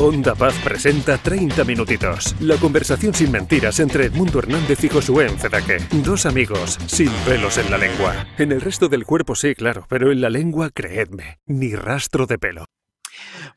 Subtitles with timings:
[0.00, 2.34] Onda Paz presenta 30 minutitos.
[2.40, 5.76] La conversación sin mentiras entre Edmundo Hernández y Josué Encedaque.
[6.02, 8.26] Dos amigos, sin pelos en la lengua.
[8.38, 12.38] En el resto del cuerpo sí, claro, pero en la lengua, creedme, ni rastro de
[12.38, 12.64] pelo.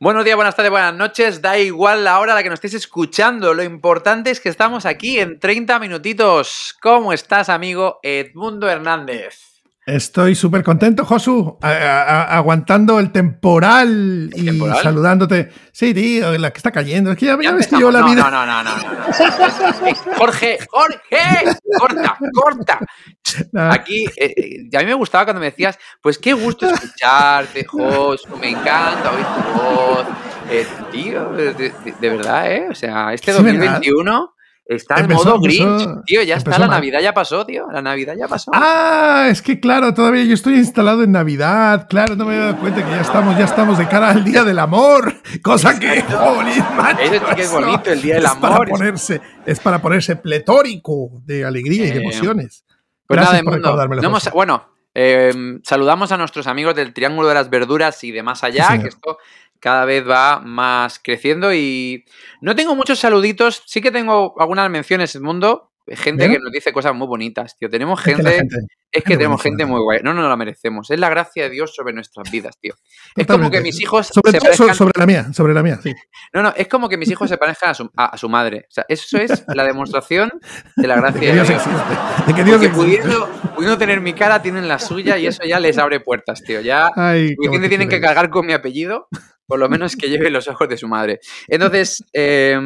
[0.01, 1.41] Buenos días, buenas tardes, buenas noches.
[1.41, 3.53] Da igual la hora a la que nos estéis escuchando.
[3.53, 6.75] Lo importante es que estamos aquí en 30 minutitos.
[6.81, 9.52] ¿Cómo estás, amigo Edmundo Hernández?
[9.85, 14.81] Estoy súper contento, Josu, a- a- aguantando el temporal y temporal?
[14.81, 15.51] saludándote.
[15.73, 17.11] Sí, tío, la que está cayendo.
[17.11, 18.23] Es que ya, ya Ya ves que yo la vida.
[18.23, 20.15] No, no, no, no, no, no.
[20.17, 22.79] Jorge, Jorge, corta, corta.
[23.71, 24.33] Aquí, eh,
[24.71, 29.11] eh, a mí me gustaba cuando me decías, pues qué gusto escucharte, Josu, me encanta
[29.11, 30.05] oír tu voz.
[30.49, 32.67] Eh, tío, de, de- de verdad, ¿eh?
[32.69, 34.33] O sea, este Sí, 2021
[34.65, 36.05] está en modo empezó- Grinch.
[36.05, 36.69] Tío, ya está, la mal.
[36.71, 37.67] Navidad ya pasó, tío.
[37.71, 38.51] La Navidad ya pasó.
[38.53, 41.87] Ah, es que claro, todavía yo estoy instalado en Navidad.
[41.89, 44.43] Claro, no me había dado cuenta que ya estamos, ya estamos de cara al Día
[44.43, 45.13] del Amor.
[45.41, 48.69] Cosa que, jolín, macho, Eso sí que es bonito, el Día del es Para Amor.
[48.69, 52.65] ponerse, es para ponerse pletórico de alegría y de Eh, emociones.
[53.07, 54.31] Pues Gracias nada, por no hemos- José.
[54.33, 54.65] bueno,
[54.95, 58.71] eh, saludamos a nuestros amigos del Triángulo de las Verduras y de más allá, Sí,
[58.73, 58.83] señor.
[58.83, 59.17] que esto
[59.63, 62.03] cada vez va más creciendo y
[62.41, 66.33] no tengo muchos saluditos, sí que tengo algunas menciones, Edmundo, gente ¿Bien?
[66.37, 67.69] que nos dice cosas muy bonitas, tío.
[67.69, 68.55] Tenemos Es que la gente,
[68.91, 69.99] es que tenemos gente muy guay.
[70.03, 70.89] No, no, no la merecemos.
[70.89, 72.73] Es la gracia de Dios sobre nuestras vidas, tío.
[73.15, 75.93] Es como que mis hijos Sobre se parezcan- sobre la mía, sobre la mía, sí.
[76.33, 78.65] No, no, es como que mis hijos se parezcan a su, a- a su madre.
[78.69, 80.31] O sea, eso es la demostración
[80.77, 81.61] de la De gracia de Dios Dios.
[81.61, 81.93] existe.
[82.27, 82.77] De que Dios existe.
[82.83, 86.61] pudiendo, pudiendo tener mi cara, tienen la suya y eso ya les abre puertas, tío.
[86.61, 87.35] Ya Ay,
[87.69, 89.07] tienen que cargar con mi apellido,
[89.45, 91.19] por lo menos que lleve los ojos de su madre.
[91.47, 92.57] Entonces, eh,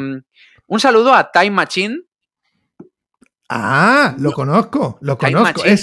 [0.69, 2.01] un saludo a Time Machine.
[3.49, 5.61] Ah, lo conozco, lo Time conozco.
[5.61, 5.73] Machine,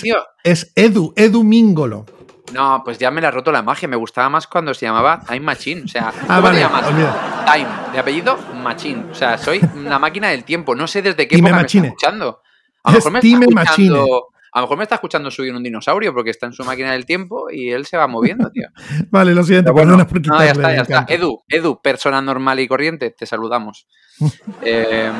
[0.42, 2.04] Es, es Edu, Edu Mingolo.
[2.52, 3.88] No, pues ya me la ha roto la magia.
[3.88, 5.82] Me gustaba más cuando se llamaba Time Machine.
[5.84, 6.86] O sea, Ah, ¿cómo vale, te llamas?
[6.86, 7.44] olvida.
[7.52, 9.04] Time, de apellido Machine.
[9.10, 10.74] O sea, soy una máquina del tiempo.
[10.74, 12.40] No sé desde qué Time época me está escuchando.
[12.84, 14.00] A lo Es mejor me está Time escuchando.
[14.00, 14.20] Machine.
[14.52, 17.06] A lo mejor me está escuchando subir un dinosaurio porque está en su máquina del
[17.06, 18.68] tiempo y él se va moviendo, tío.
[19.10, 20.06] Vale, lo siento, bueno, no,
[20.44, 21.06] ya está, ya está.
[21.08, 23.88] Edu, Edu, persona normal y corriente, te saludamos.
[24.62, 25.10] Eh,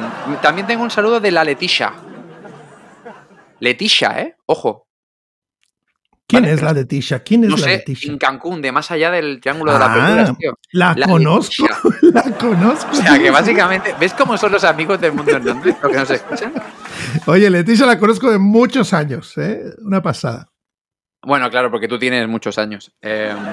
[0.40, 1.92] también tengo un saludo de la Leticia.
[3.60, 4.36] Leticia, ¿eh?
[4.46, 4.86] Ojo.
[6.26, 7.22] ¿Quién Vale, es la Leticia?
[7.22, 8.10] ¿Quién es No la sé, Leticia?
[8.10, 10.58] en Cancún, de más allá del Triángulo de las Ah, tío.
[10.72, 12.10] La, La conozco, Leticia.
[12.14, 12.90] la conozco.
[12.92, 15.76] O sea, que básicamente, ¿ves cómo son los amigos del mundo Hernández?
[15.82, 16.52] Los que nos escuchan.
[17.26, 19.62] Oye, Leticia la conozco de muchos años, ¿eh?
[19.82, 20.48] Una pasada.
[21.22, 22.90] Bueno, claro, porque tú tienes muchos años.
[23.02, 23.34] Eh,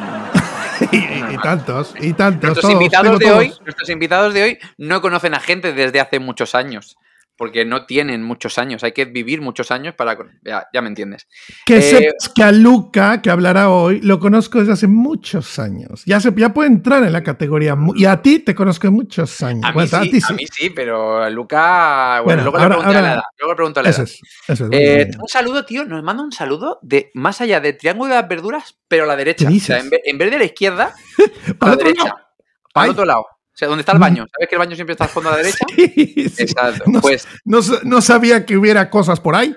[0.92, 2.42] Y, y tantos, y tantos.
[2.50, 3.38] nuestros todos, invitados de todos.
[3.38, 6.98] hoy, nuestros invitados de hoy no conocen a gente desde hace muchos años.
[7.38, 8.84] Porque no tienen muchos años.
[8.84, 10.16] Hay que vivir muchos años para.
[10.44, 11.28] Ya, ya me entiendes.
[11.66, 16.04] Que Eh, sepas que a Luca, que hablará hoy, lo conozco desde hace muchos años.
[16.06, 17.76] Ya, se, ya puede entrar en la categoría.
[17.96, 19.64] Y a ti te conozco de muchos años.
[19.64, 22.22] A mí, Bueno, sí, a ti a mí sí, pero a Luca.
[22.24, 24.12] Bueno, Bueno, luego, ahora- le pregunto ahora- la edad, luego le pregunto la Eso edad.
[24.12, 24.22] es.
[24.48, 24.72] Eso es.
[24.74, 25.86] Eh, un saludo, tío.
[25.86, 29.16] Nos manda un saludo de más allá del triángulo de las verduras, pero a la
[29.16, 29.48] derecha.
[29.50, 30.94] ¿Qué O sea, en vez, en vez de la izquierda,
[31.60, 32.04] a la derecha.
[32.06, 32.18] lado.
[32.74, 32.92] Para Ay.
[32.92, 33.26] otro lado.
[33.62, 34.02] Sea, donde está el Mm.
[34.02, 34.26] baño.
[34.32, 35.66] ¿Sabes que el baño siempre está al fondo a la derecha?
[35.76, 36.42] Sí, sí.
[36.44, 36.84] Exacto.
[36.88, 39.56] No, Pues, no no sabía que hubiera cosas por ahí.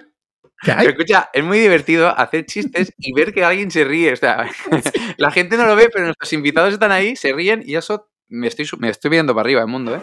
[0.60, 0.78] ¿Qué hay?
[0.80, 4.12] pero escucha, es muy divertido hacer chistes y ver que alguien se ríe.
[4.12, 4.46] O sea,
[5.16, 8.46] la gente no lo ve, pero nuestros invitados están ahí, se ríen y eso me
[8.48, 10.00] estoy, me estoy viendo para arriba el mundo, ¿eh?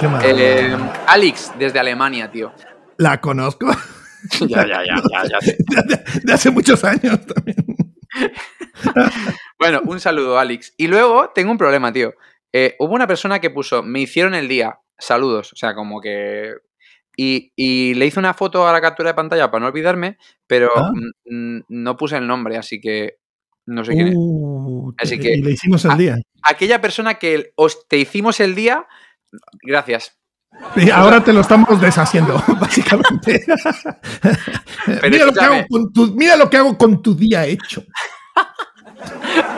[0.00, 0.36] Qué maravilla.
[0.42, 0.76] Eh,
[1.06, 2.52] Alex, desde Alemania, tío.
[2.96, 3.68] La conozco
[4.40, 5.38] ya, ya, ya, ya, ya
[5.84, 7.56] de, de hace muchos años también.
[9.58, 10.74] Bueno, un saludo, Alex.
[10.76, 12.14] Y luego tengo un problema, tío.
[12.56, 15.52] Eh, hubo una persona que puso, me hicieron el día, saludos.
[15.52, 16.54] O sea, como que.
[17.16, 20.70] Y, y le hice una foto a la captura de pantalla para no olvidarme, pero
[20.76, 20.90] Ah.
[21.26, 23.16] no puse el nombre, así que
[23.66, 24.14] no sé quién es.
[24.16, 26.16] Uh, Así que- y le hicimos el día.
[26.42, 28.86] Aquella persona que os te hicimos el día,
[29.62, 30.16] gracias.
[30.76, 33.44] Y ahora te lo estamos deshaciendo, básicamente.
[35.10, 37.84] mira, lo que hago con tu, mira lo que hago con tu día hecho.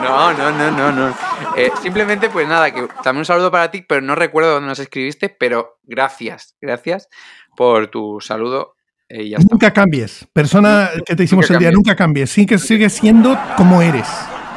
[0.01, 1.15] No, no, no, no, no.
[1.55, 4.79] Eh, simplemente, pues nada, que también un saludo para ti, pero no recuerdo dónde nos
[4.79, 7.07] escribiste, pero gracias, gracias
[7.55, 8.75] por tu saludo
[9.09, 9.49] eh, y ya está.
[9.51, 10.27] Nunca cambies.
[10.33, 11.77] Persona que te hicimos Nunca el día, cambies.
[11.77, 12.29] nunca cambies.
[12.31, 14.07] Sí que sigues siendo como eres.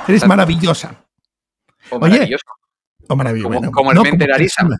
[0.08, 1.04] Eres maravillosa.
[1.90, 2.44] O Oye, maravilloso.
[3.08, 3.54] O maravillosa.
[3.56, 4.62] Como- como Hermente Narisa.
[4.62, 4.78] persona.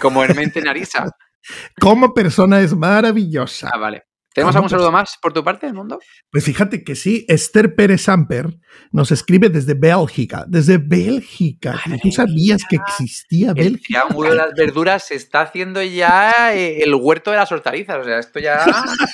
[0.00, 1.04] Como Hermente Narisa.
[1.80, 3.70] Como persona es maravillosa.
[3.72, 4.02] Ah, vale.
[4.34, 5.98] ¿Tenemos ¿Cómo algún saludo más por tu parte del mundo?
[6.30, 8.58] Pues fíjate que sí, Esther Pérez Samper
[8.92, 10.44] nos escribe desde Bélgica.
[10.46, 11.80] Desde Bélgica.
[11.86, 14.02] Madre ¿Tú sabías que existía El Bélgica?
[14.02, 17.96] triángulo de las verduras se está haciendo ya eh, el huerto de las hortalizas.
[17.98, 18.58] O sea, esto ya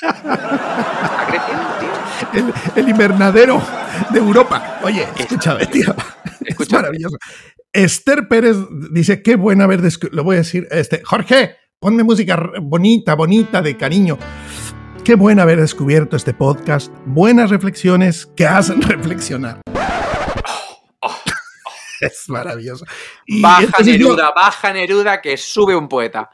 [0.02, 2.74] está creciendo, tío.
[2.76, 3.62] el, el invernadero
[4.10, 4.80] de Europa.
[4.82, 5.94] Oye, escúchame, tío.
[6.40, 7.16] Es maravilloso.
[7.72, 8.56] Esther Pérez
[8.92, 13.62] dice, qué bueno haber descubierto, lo voy a decir, este, Jorge, ponme música bonita, bonita,
[13.62, 14.18] de cariño.
[15.04, 19.60] Qué bueno haber descubierto este podcast, buenas reflexiones que hacen reflexionar.
[22.00, 22.86] es maravilloso.
[23.42, 26.30] baja Neruda, baja Neruda que sube un poeta.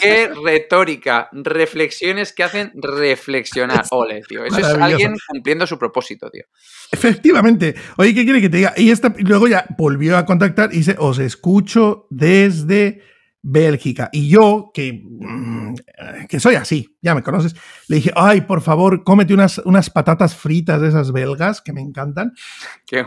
[0.00, 3.84] Qué retórica, reflexiones que hacen reflexionar.
[3.90, 4.44] Ole, tío.
[4.44, 6.44] Eso es alguien cumpliendo su propósito, tío.
[6.92, 7.74] Efectivamente.
[7.96, 8.72] Oye, ¿qué quiere que te diga?
[8.76, 8.94] Y
[9.24, 13.02] luego ya volvió a contactar y dice, os escucho desde
[13.48, 14.10] Bélgica.
[14.12, 15.74] Y yo, que, mm,
[16.28, 17.54] que soy así, ya me conoces,
[17.86, 21.80] le dije, ay, por favor, cómete unas, unas patatas fritas de esas belgas que me
[21.80, 22.32] encantan.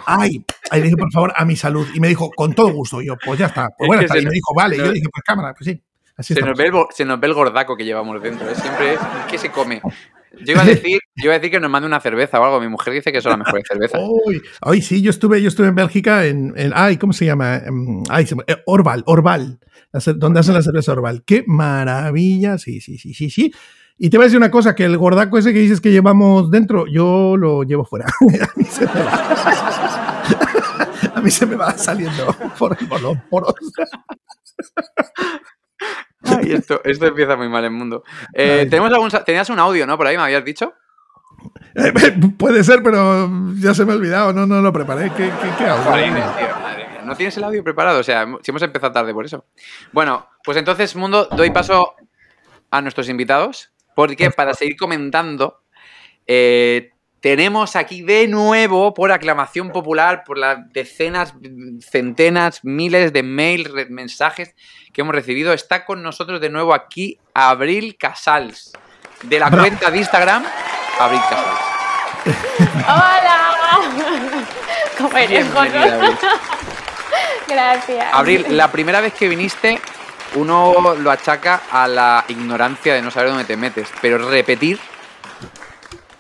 [0.06, 1.86] Ay, le dije, por favor, a mi salud.
[1.94, 3.02] Y me dijo, con todo gusto.
[3.02, 3.68] Y yo, pues ya está.
[3.78, 4.78] Pues bueno, y me dijo, vale.
[4.78, 6.34] Y yo dije, pues cámara, pues sí.
[6.34, 8.50] se, nos ve el, se, nos ve el, gordaco que llevamos dentro.
[8.50, 8.56] ¿eh?
[8.56, 9.00] Siempre es,
[9.30, 9.82] ¿qué se come?
[10.46, 12.62] Yo iba, a decir, yo iba a decir que nos mande una cerveza o algo.
[12.62, 14.00] Mi mujer dice que son las mejores cervezas.
[14.62, 17.58] Ay, sí, yo estuve, yo estuve en Bélgica en, en ay, ¿cómo se llama?
[17.58, 19.60] Em, ay, eh, Orval, Orval
[19.92, 21.24] donde hacen la cerveza Orval.
[21.24, 22.58] ¡Qué maravilla!
[22.58, 23.54] Sí, sí, sí, sí, sí.
[23.98, 26.50] Y te voy a decir una cosa, que el gordaco ese que dices que llevamos
[26.50, 28.06] dentro, yo lo llevo fuera.
[28.22, 29.38] a, mí se me va.
[31.16, 33.56] a mí se me va saliendo por, los poros.
[36.24, 38.04] Ay, esto, esto empieza muy mal el mundo.
[38.34, 39.98] Eh, ¿tenemos algún, tenías un audio, ¿no?
[39.98, 40.74] Por ahí me habías dicho.
[41.76, 41.92] Eh,
[42.38, 45.12] puede ser, pero ya se me ha olvidado, no, no lo preparé.
[45.12, 46.69] ¿Qué, qué, qué audio?
[47.10, 48.00] ¿No tienes el audio preparado?
[48.00, 49.46] O sea, si hemos empezado tarde por eso.
[49.92, 51.96] Bueno, pues entonces, Mundo, doy paso
[52.70, 55.64] a nuestros invitados, porque para seguir comentando,
[56.28, 61.34] eh, tenemos aquí de nuevo, por aclamación popular, por las decenas,
[61.82, 64.54] centenas, miles de mails, mensajes
[64.94, 68.72] que hemos recibido, está con nosotros de nuevo aquí Abril Casals,
[69.24, 70.46] de la cuenta de Instagram,
[71.00, 71.60] Abril Casals.
[72.88, 73.50] ¡Hola!
[75.00, 75.48] ¿Cómo eres,
[77.50, 78.06] Gracias.
[78.14, 79.80] Abril, la primera vez que viniste,
[80.36, 84.80] uno lo achaca a la ignorancia de no saber dónde te metes, pero repetir,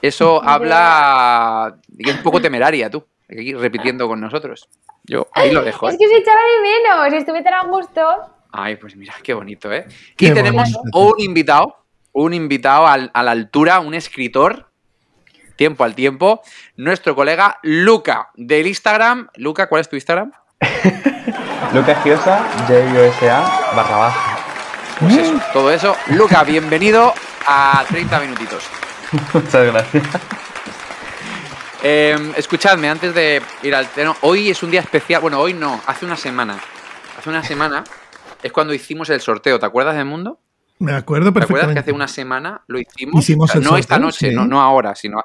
[0.01, 1.75] eso habla.
[1.97, 4.67] es un poco temeraria tú, aquí repitiendo con nosotros.
[5.03, 5.89] Yo ahí lo dejo.
[5.89, 5.97] Es ¿eh?
[5.99, 8.01] que se echaba de menos, estuve tan a gusto.
[8.51, 9.85] Ay, pues mira, qué bonito, ¿eh?
[10.17, 11.77] y tenemos un invitado,
[12.11, 14.69] un invitado a la altura, un escritor
[15.59, 16.41] tiempo al tiempo,
[16.77, 19.27] nuestro colega Luca del Instagram.
[19.35, 20.31] Luca, ¿cuál es tu Instagram?
[21.73, 24.39] Lucas Giosa, J-O-S-A, barra baja.
[24.99, 25.95] Pues eso, todo eso.
[26.07, 27.13] Luca, bienvenido
[27.47, 28.63] a 30 minutitos.
[29.33, 30.03] Muchas gracias.
[31.81, 35.21] Em, escuchadme, antes de ir al tema, hoy es un día especial.
[35.21, 36.59] Bueno, hoy no, hace una semana.
[37.17, 37.83] Hace una semana
[38.41, 39.59] es cuando hicimos el sorteo.
[39.59, 40.39] ¿Te acuerdas del mundo?
[40.79, 41.45] Me acuerdo perfectamente.
[41.45, 43.29] ¿Te acuerdas que hace una semana lo hicimos?
[43.61, 45.19] no esta noche, no, no ahora, sino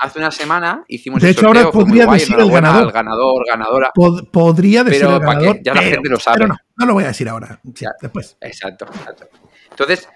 [0.00, 2.90] hace una semana hicimos De hecho, ahora podría decir el ganador.
[2.90, 3.92] ganador, ganadora.
[4.32, 5.58] podría decir el ganador.
[5.62, 6.46] ya la gente lo sabe.
[6.46, 7.60] no, no lo voy a decir ahora.
[8.00, 8.36] después.
[8.40, 9.28] Exacto, exacto.
[9.70, 10.08] Entonces,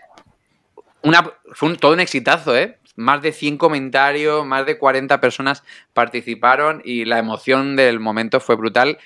[1.03, 2.79] una, fue todo un exitazo, ¿eh?
[2.97, 8.57] Más de 100 comentarios, más de 40 personas participaron y la emoción del momento fue
[8.57, 8.99] brutal.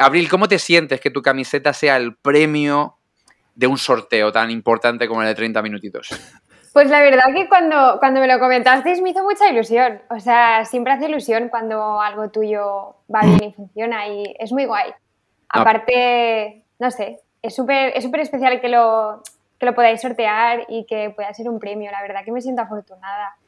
[0.00, 2.96] Abril, ¿cómo te sientes que tu camiseta sea el premio
[3.54, 6.08] de un sorteo tan importante como el de 30 minutitos?
[6.76, 10.02] Pues la verdad que cuando, cuando me lo comentasteis me hizo mucha ilusión.
[10.10, 14.66] O sea, siempre hace ilusión cuando algo tuyo va bien y funciona y es muy
[14.66, 14.92] guay.
[15.48, 19.22] Aparte, no sé, es súper es súper especial que lo,
[19.58, 21.90] que lo podáis sortear y que pueda ser un premio.
[21.90, 23.38] La verdad que me siento afortunada.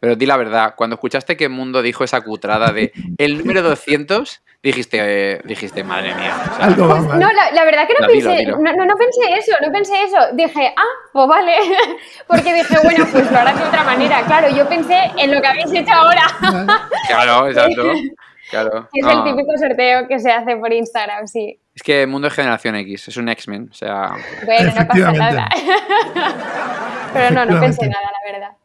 [0.00, 4.42] Pero di la verdad, cuando escuchaste que Mundo dijo esa cutrada de el número 200,
[4.62, 6.34] dijiste, eh, dijiste madre mía.
[6.76, 10.16] no, la, verdad que no pensé, No, no, pensé eso, no pensé eso.
[10.32, 11.54] Dije, ah, pues vale.
[12.26, 14.22] Porque dije, bueno, pues lo harás de otra manera.
[14.22, 16.22] Claro, yo pensé en lo que habéis hecho ahora.
[17.06, 17.92] claro, exacto.
[18.50, 18.88] Claro.
[18.92, 21.60] Es el típico sorteo que se hace por Instagram, sí.
[21.74, 24.12] Es que Mundo es Generación X, es un X-Men, o sea...
[24.44, 25.48] Bueno, no pasa nada.
[27.12, 28.59] Pero no, no pensé nada, la verdad.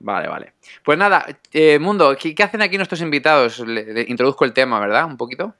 [0.00, 0.52] Vale, vale.
[0.84, 3.58] Pues nada, eh, Mundo, ¿qué, hacen aquí nuestros invitados?
[3.60, 5.06] Le, introduzco el tema, ¿verdad?
[5.06, 5.54] Un poquito.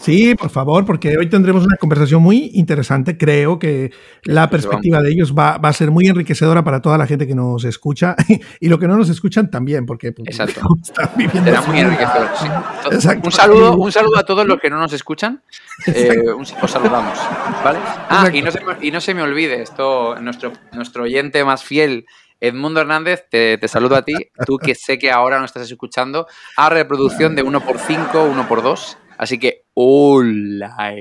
[0.00, 3.16] Sí, por favor, porque hoy tendremos una conversación muy interesante.
[3.16, 3.92] Creo que
[4.24, 7.64] la perspectiva de ellos va, a ser muy enriquecedora para toda la gente que nos
[7.64, 8.14] escucha
[8.60, 10.60] y lo que no nos escuchan también, porque pues, Exacto.
[10.82, 11.50] están viviendo.
[11.50, 12.48] Será muy enriquecedor, sí.
[13.22, 15.42] Un, saludo, un saludo a todos los que no nos escuchan.
[15.86, 17.18] Eh, os saludamos.
[17.64, 17.78] ¿vale?
[18.10, 21.64] Ah, y no, se me, y no se me olvide, esto, nuestro, nuestro oyente más
[21.64, 22.06] fiel
[22.40, 24.14] Edmundo Hernández, te, saludo a ti,
[24.46, 26.26] tú que sé que ahora no estás escuchando,
[26.56, 28.96] a reproducción de 1x5, 1x2.
[29.18, 30.94] Así que, hola,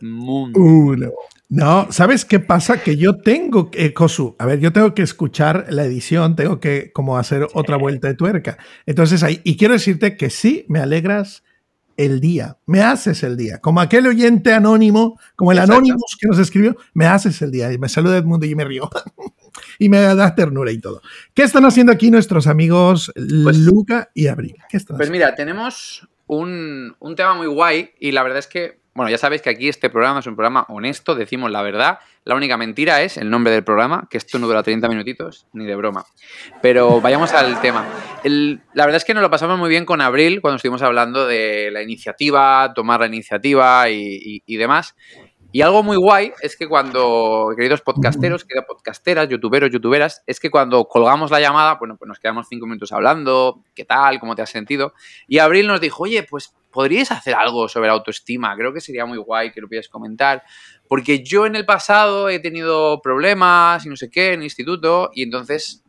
[0.00, 1.12] Edmundo.
[1.50, 2.82] No, ¿sabes qué pasa?
[2.82, 6.92] Que yo tengo, que, Kosu, a ver, yo tengo que escuchar la edición, tengo que
[6.92, 8.58] como hacer otra vuelta de tuerca.
[8.84, 11.42] Entonces ahí, y quiero decirte que sí, me alegras
[11.96, 13.60] el día, me haces el día.
[13.60, 15.78] Como aquel oyente anónimo, como el Exacto.
[15.78, 17.72] Anonymous que nos escribió, me haces el día.
[17.72, 18.88] Y me saluda Edmundo y me río.
[19.78, 21.02] y me da ternura y todo.
[21.34, 24.56] ¿Qué están haciendo aquí nuestros amigos Pues- Luca y Abril?
[24.68, 25.26] ¿Qué están Pues haciendo?
[25.26, 29.42] mira, tenemos un, un tema muy guay y la verdad es que, bueno, ya sabéis
[29.42, 31.98] que aquí este programa es un programa honesto, decimos la verdad.
[32.24, 35.64] La única mentira es el nombre del programa, que esto no dura 30 minutitos, ni
[35.64, 36.04] de broma.
[36.60, 37.86] Pero vayamos al tema.
[38.22, 41.26] El- la verdad es que nos lo pasamos muy bien con Abril cuando estuvimos hablando
[41.26, 44.94] de la iniciativa, tomar la iniciativa y, y- y demás.
[45.58, 50.50] Y algo muy guay es que cuando, queridos podcasteros, queridas podcasteras, youtuberos, youtuberas, es que
[50.50, 54.20] cuando colgamos la llamada, bueno, pues nos quedamos cinco minutos hablando, ¿qué tal?
[54.20, 54.94] ¿Cómo te has sentido?
[55.26, 59.18] Y Abril nos dijo, oye, pues podríais hacer algo sobre autoestima, creo que sería muy
[59.18, 60.44] guay que lo pudieras comentar,
[60.86, 65.10] porque yo en el pasado he tenido problemas y no sé qué en el instituto,
[65.12, 65.82] y entonces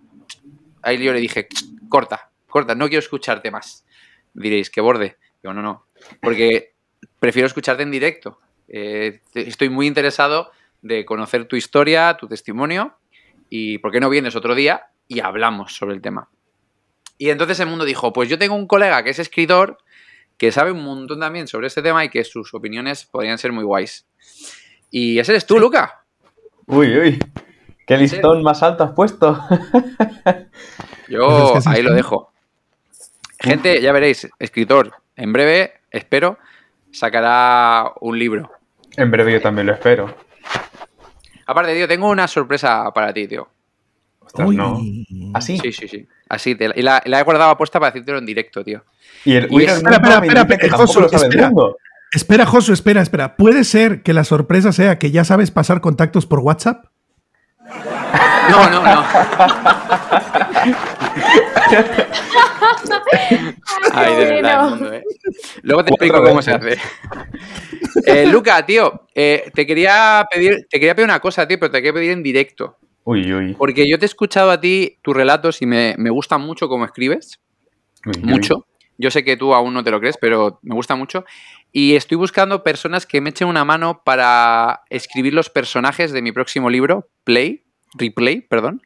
[0.81, 1.47] ahí yo le dije,
[1.89, 3.85] corta, corta, no quiero escucharte más.
[4.33, 5.17] Diréis, qué borde.
[5.43, 5.85] Digo, no, no,
[6.23, 6.73] porque
[7.19, 8.39] prefiero escucharte en directo.
[8.69, 12.93] Eh, estoy muy interesado de conocer tu historia, tu testimonio,
[13.49, 16.29] y por qué no vienes otro día y hablamos sobre el tema.
[17.17, 19.77] Y entonces el mundo dijo, pues yo tengo un colega que es escritor,
[20.37, 23.65] que sabe un montón también sobre este tema y que sus opiniones podrían ser muy
[23.65, 24.07] guays.
[24.89, 26.05] Y ese eres tú, Luca.
[26.67, 27.19] Uy, uy.
[27.85, 29.37] ¿Qué listón más alto has puesto?
[31.09, 32.31] Yo es que sí, ahí lo dejo.
[33.39, 36.37] Gente, ya veréis, escritor, en breve, espero,
[36.91, 38.51] sacará un libro.
[38.97, 40.13] En breve yo también lo espero.
[41.45, 43.47] Aparte, tío, tengo una sorpresa para ti, tío.
[44.19, 44.55] Ostras, Uy.
[44.55, 44.79] no.
[45.33, 45.57] ¿Así?
[45.57, 46.07] Sí, sí, sí.
[46.29, 48.83] Así, te la- y la, la he guardado apuesta para decírtelo en directo, tío.
[49.25, 51.51] Y el Y es- Espera, espera, espera, espera, Josu, espera.
[52.11, 53.35] Espera, Josu, espera, espera.
[53.35, 56.85] ¿Puede ser que la sorpresa sea que ya sabes pasar contactos por WhatsApp?
[58.49, 59.05] No, no, no.
[63.93, 64.69] Ay, de verdad, el bueno.
[64.69, 65.03] mundo, ¿eh?
[65.61, 66.77] Luego te explico cómo se hace.
[68.05, 71.79] Eh, Luca, tío, eh, te quería pedir, te quería pedir una cosa, tío, pero te
[71.79, 72.77] quería pedir en directo.
[73.03, 73.53] Uy, uy.
[73.55, 76.85] Porque yo te he escuchado a ti tus relatos y me, me gusta mucho cómo
[76.85, 77.39] escribes.
[78.05, 78.23] uy, uy.
[78.23, 78.65] Mucho.
[78.97, 81.23] Yo sé que tú aún no te lo crees, pero me gusta mucho.
[81.71, 86.33] Y estoy buscando personas que me echen una mano para escribir los personajes de mi
[86.33, 87.63] próximo libro, Play,
[87.95, 88.81] Replay, perdón.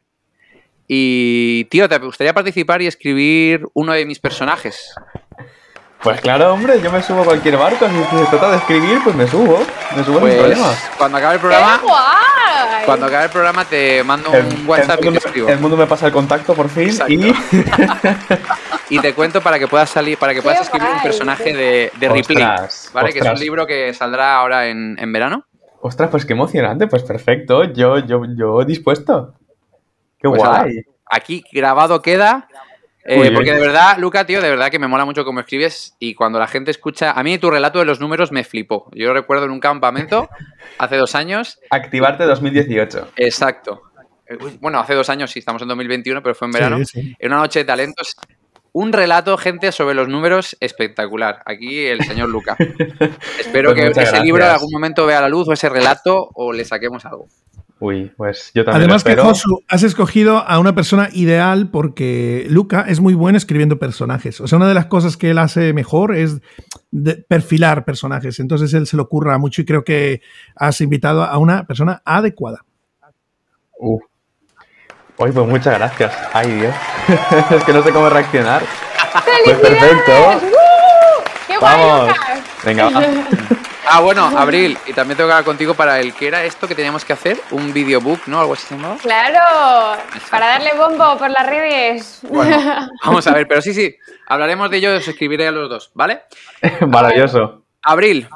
[0.86, 4.94] Y, tío, ¿te gustaría participar y escribir uno de mis personajes?
[6.02, 7.88] Pues claro, hombre, yo me subo a cualquier barco.
[7.88, 9.64] Si se trata de escribir, pues me subo.
[9.96, 10.74] Me subo sin Pues problema.
[10.98, 12.84] cuando acabe el ¡Qué programa, guay!
[12.84, 15.48] cuando acabe el programa te mando El, un WhatsApp el y te mundo, escribo.
[15.48, 17.32] el mundo me pasa el contacto por fin y
[18.90, 21.90] Y te cuento para que puedas salir, para que puedas Qué escribir un personaje de,
[21.98, 22.42] de Replay.
[22.42, 23.12] Ostras, ¿Vale?
[23.14, 25.46] Que es un libro que saldrá ahora en, en verano.
[25.86, 27.64] Ostras, pues qué emocionante, pues perfecto.
[27.64, 29.34] Yo, yo, yo dispuesto.
[30.18, 30.80] Qué Pues guay.
[31.04, 32.48] Aquí grabado queda.
[33.04, 36.14] eh, porque de verdad, Luca, tío, de verdad que me mola mucho cómo escribes y
[36.14, 37.10] cuando la gente escucha.
[37.10, 38.88] A mí tu relato de los números me flipó.
[38.94, 40.30] Yo recuerdo en un campamento
[40.78, 41.58] hace dos años.
[41.68, 43.10] Activarte 2018.
[43.16, 43.82] Exacto.
[44.26, 46.78] Eh, Bueno, hace dos años, sí, estamos en 2021, pero fue en verano.
[46.78, 47.16] Sí, sí.
[47.18, 48.16] En una noche de talentos.
[48.76, 51.42] Un relato, gente, sobre los números espectacular.
[51.46, 52.56] Aquí el señor Luca.
[53.38, 56.52] Espero Pues que ese libro en algún momento vea la luz o ese relato o
[56.52, 57.28] le saquemos algo.
[57.78, 59.22] Uy, pues yo también Además lo que.
[59.22, 64.40] Josu, has escogido a una persona ideal porque Luca es muy bueno escribiendo personajes.
[64.40, 66.40] O sea, una de las cosas que él hace mejor es
[66.90, 68.40] de- perfilar personajes.
[68.40, 70.20] Entonces él se lo ocurra mucho y creo que
[70.56, 72.64] has invitado a una persona adecuada.
[73.78, 74.00] Uh.
[75.16, 76.12] Uy, pues muchas gracias.
[76.32, 76.74] Ay, Dios.
[77.50, 78.62] es que no sé cómo reaccionar.
[79.44, 80.40] Pues perfecto.
[81.46, 82.14] ¡Qué Vamos.
[82.64, 83.02] Venga, va.
[83.86, 86.74] Ah, bueno, Abril, y también tengo que hablar contigo para el que era esto que
[86.74, 88.40] teníamos que hacer, un videobook, ¿no?
[88.40, 88.96] Algo así se llamaba.
[88.96, 92.20] Claro, para darle bombo por las redes.
[92.22, 92.56] Bueno,
[93.04, 93.94] vamos a ver, pero sí, sí,
[94.26, 96.22] hablaremos de ello y os escribiré a los dos, ¿vale?
[96.88, 97.62] Maravilloso.
[97.82, 98.26] Abril,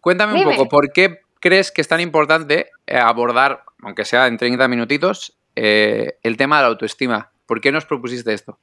[0.00, 4.38] cuéntame un poco, ¿por qué crees que es tan importante eh, abordar, aunque sea en
[4.38, 7.30] 30 minutitos, eh, el tema de la autoestima?
[7.46, 8.58] ¿Por qué nos propusiste esto?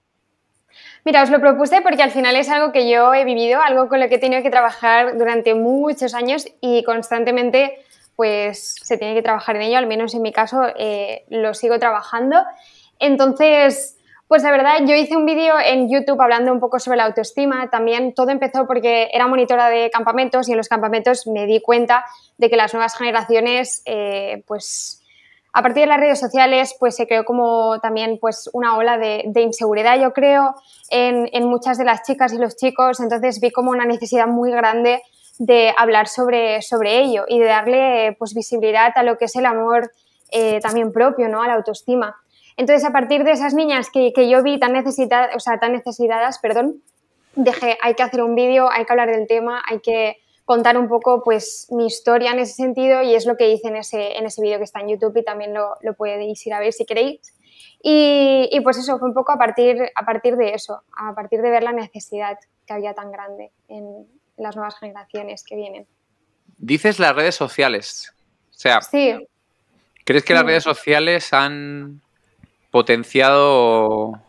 [1.03, 3.99] Mira, os lo propuse porque al final es algo que yo he vivido, algo con
[3.99, 7.83] lo que he tenido que trabajar durante muchos años y constantemente
[8.15, 11.79] pues se tiene que trabajar en ello, al menos en mi caso eh, lo sigo
[11.79, 12.37] trabajando.
[12.99, 17.05] Entonces, pues la verdad, yo hice un vídeo en YouTube hablando un poco sobre la
[17.05, 17.69] autoestima.
[17.69, 22.05] También todo empezó porque era monitora de campamentos y en los campamentos me di cuenta
[22.37, 25.00] de que las nuevas generaciones, eh, pues
[25.53, 29.31] a partir de las redes sociales, pues se creó como también pues una ola de,
[29.35, 30.55] inseguridad, yo creo,
[30.89, 32.99] en, en muchas de las chicas y los chicos.
[32.99, 35.01] Entonces vi como una necesidad muy grande
[35.39, 39.45] de hablar sobre, sobre ello y de darle pues visibilidad a lo que es el
[39.45, 39.91] amor
[40.31, 41.41] eh, también propio, ¿no?
[41.41, 42.15] A la autoestima.
[42.57, 45.73] Entonces, a partir de esas niñas que, que yo vi tan necesitadas, o sea, tan
[45.73, 46.81] necesitadas, perdón,
[47.35, 50.17] dije, hay que hacer un vídeo, hay que hablar del tema, hay que
[50.51, 53.77] contar un poco pues mi historia en ese sentido y es lo que hice en
[53.77, 56.59] ese, en ese vídeo que está en YouTube y también lo, lo podéis ir a
[56.59, 57.21] ver si queréis.
[57.81, 61.41] Y, y, pues eso fue un poco a partir, a partir de eso, a partir
[61.41, 64.05] de ver la necesidad que había tan grande en
[64.35, 65.87] las nuevas generaciones que vienen.
[66.57, 68.13] Dices las redes sociales.
[68.49, 69.25] O sea, sí.
[70.03, 72.01] ¿crees que las redes sociales han
[72.71, 74.21] potenciado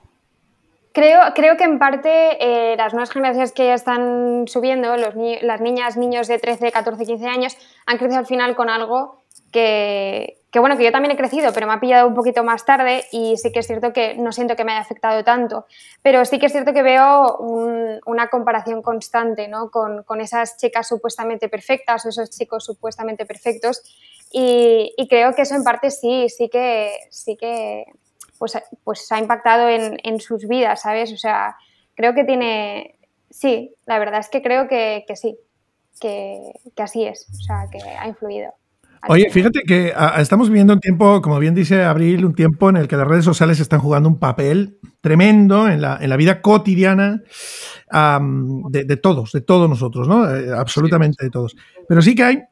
[0.92, 5.96] Creo, creo que en parte eh, las nuevas generaciones que ya están subiendo, las niñas,
[5.96, 7.56] niños de 13, 14, 15 años,
[7.86, 9.22] han crecido al final con algo
[9.52, 12.66] que, que, bueno, que yo también he crecido, pero me ha pillado un poquito más
[12.66, 15.66] tarde y sí que es cierto que no siento que me haya afectado tanto,
[16.02, 19.70] pero sí que es cierto que veo un, una comparación constante ¿no?
[19.70, 23.82] con, con, esas chicas supuestamente perfectas o esos chicos supuestamente perfectos
[24.30, 27.86] y, y creo que eso en parte sí, sí que, sí que
[28.42, 31.12] pues, pues ha impactado en, en, sus vidas, ¿sabes?
[31.12, 31.54] O sea,
[31.94, 32.98] creo que tiene,
[33.30, 35.36] sí, la verdad es que creo que, que sí,
[36.00, 36.40] que,
[36.74, 38.52] que, así es, o sea, que ha influido.
[39.06, 42.78] Oye, fíjate que a, estamos viviendo un tiempo, como bien dice Abril, un tiempo en
[42.78, 46.42] el que las redes sociales están jugando un papel tremendo en la, en la vida
[46.42, 47.22] cotidiana
[47.92, 50.28] um, de, de, todos, de todos nosotros, ¿no?
[50.28, 51.54] Eh, absolutamente de todos.
[51.86, 52.42] Pero sí que hay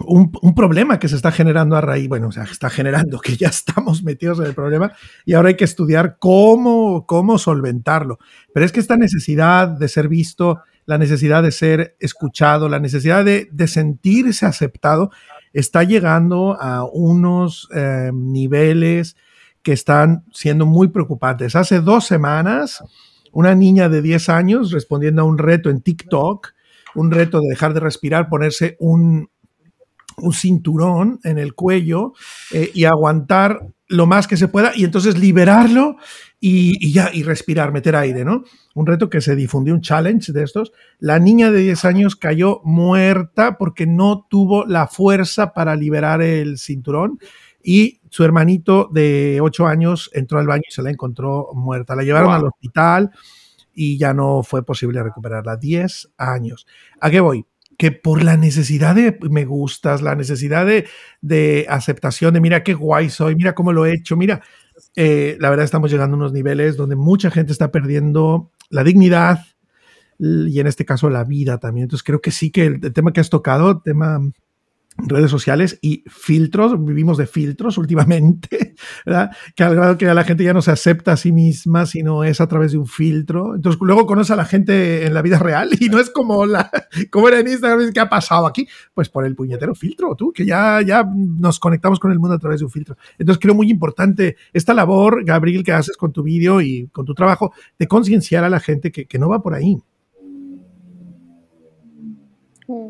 [0.00, 3.36] un, un, problema que se está generando a raíz, bueno, o sea, está generando, que
[3.36, 4.92] ya estamos metidos en el problema
[5.24, 8.18] y ahora hay que estudiar cómo, cómo solventarlo.
[8.52, 13.24] Pero es que esta necesidad de ser visto, la necesidad de ser escuchado, la necesidad
[13.24, 15.10] de, de sentirse aceptado,
[15.52, 19.16] está llegando a unos eh, niveles
[19.62, 21.54] que están siendo muy preocupantes.
[21.54, 22.82] Hace dos semanas,
[23.32, 26.48] una niña de 10 años respondiendo a un reto en TikTok,
[26.94, 29.30] un reto de dejar de respirar, ponerse un,
[30.18, 32.12] un cinturón en el cuello
[32.52, 35.96] eh, y aguantar lo más que se pueda y entonces liberarlo
[36.40, 38.42] y, y, ya, y respirar, meter aire, ¿no?
[38.74, 40.72] Un reto que se difundió, un challenge de estos.
[40.98, 46.58] La niña de 10 años cayó muerta porque no tuvo la fuerza para liberar el
[46.58, 47.18] cinturón
[47.62, 51.94] y su hermanito de 8 años entró al baño y se la encontró muerta.
[51.94, 52.36] La llevaron wow.
[52.36, 53.10] al hospital
[53.74, 55.56] y ya no fue posible recuperarla.
[55.56, 56.66] 10 años.
[57.00, 57.46] ¿A qué voy?
[57.82, 60.86] Que por la necesidad de me gustas, la necesidad de,
[61.20, 64.40] de aceptación, de mira qué guay soy, mira cómo lo he hecho, mira,
[64.94, 69.40] eh, la verdad estamos llegando a unos niveles donde mucha gente está perdiendo la dignidad
[70.20, 71.86] y en este caso la vida también.
[71.86, 74.20] Entonces creo que sí que el, el tema que has tocado, tema
[74.96, 78.74] redes sociales y filtros, vivimos de filtros últimamente,
[79.06, 79.30] ¿verdad?
[79.56, 82.40] que al grado que la gente ya no se acepta a sí misma, sino es
[82.40, 83.54] a través de un filtro.
[83.54, 86.70] Entonces luego conoce a la gente en la vida real y no es como, la,
[87.10, 88.66] como era en Instagram, ¿qué ha pasado aquí?
[88.94, 92.38] Pues por el puñetero filtro, tú, que ya, ya nos conectamos con el mundo a
[92.38, 92.96] través de un filtro.
[93.18, 97.14] Entonces creo muy importante esta labor, Gabriel, que haces con tu vídeo y con tu
[97.14, 99.78] trabajo, de concienciar a la gente que, que no va por ahí.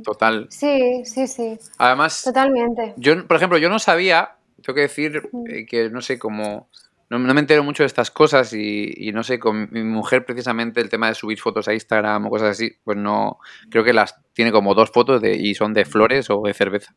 [0.05, 0.47] Total.
[0.51, 1.59] Sí, sí, sí.
[1.79, 2.95] Además, totalmente.
[2.97, 6.69] Yo, por ejemplo, yo no sabía, tengo que decir eh, que no sé cómo.
[7.11, 10.25] No, no, me entero mucho de estas cosas y, y, no sé, con mi mujer
[10.25, 13.93] precisamente el tema de subir fotos a Instagram o cosas así, pues no, creo que
[13.93, 16.95] las tiene como dos fotos de, y son de flores o de cerveza.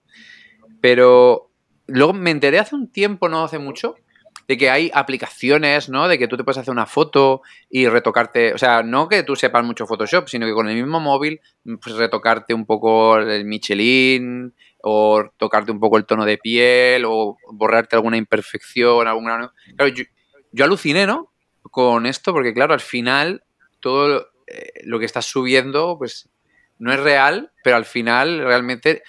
[0.80, 1.52] Pero
[1.88, 3.96] luego me enteré hace un tiempo, no hace mucho,
[4.48, 6.08] de que hay aplicaciones, ¿no?
[6.08, 9.36] De que tú te puedes hacer una foto y retocarte, o sea, no que tú
[9.36, 11.42] sepas mucho Photoshop, sino que con el mismo móvil,
[11.82, 14.54] pues retocarte un poco el Michelin
[14.84, 19.52] o tocarte un poco el tono de piel o borrarte alguna imperfección, alguna...
[19.76, 20.04] Claro, yo,
[20.52, 21.32] yo aluciné, ¿no?
[21.64, 23.44] Con esto, porque claro, al final
[23.80, 26.30] todo eh, lo que estás subiendo, pues
[26.78, 29.02] no es real, pero al final realmente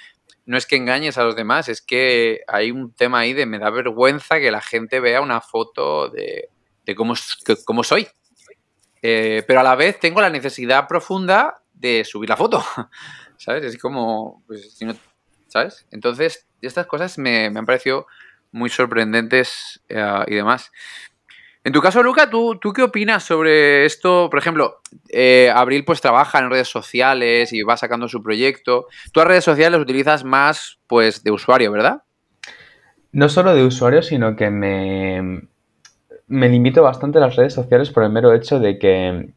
[0.46, 3.58] no es que engañes a los demás, es que hay un tema ahí de me
[3.58, 6.48] da vergüenza que la gente vea una foto de,
[6.84, 7.14] de cómo,
[7.64, 8.08] cómo, soy.
[9.02, 12.64] Eh, pero a la vez tengo la necesidad profunda de subir la foto.
[13.36, 13.64] ¿Sabes?
[13.64, 14.94] Es como, pues, si no,
[15.48, 15.86] ¿sabes?
[15.90, 18.06] Entonces, estas cosas me, me han parecido
[18.52, 20.70] muy sorprendentes uh, y demás.
[21.66, 24.28] En tu caso, Luca, ¿tú, ¿tú qué opinas sobre esto?
[24.30, 28.86] Por ejemplo, eh, Abril pues trabaja en redes sociales y va sacando su proyecto.
[29.10, 32.04] Tú a redes sociales utilizas más pues de usuario, ¿verdad?
[33.10, 35.48] No solo de usuario, sino que me,
[36.28, 39.30] me limito bastante a las redes sociales por el mero hecho de que,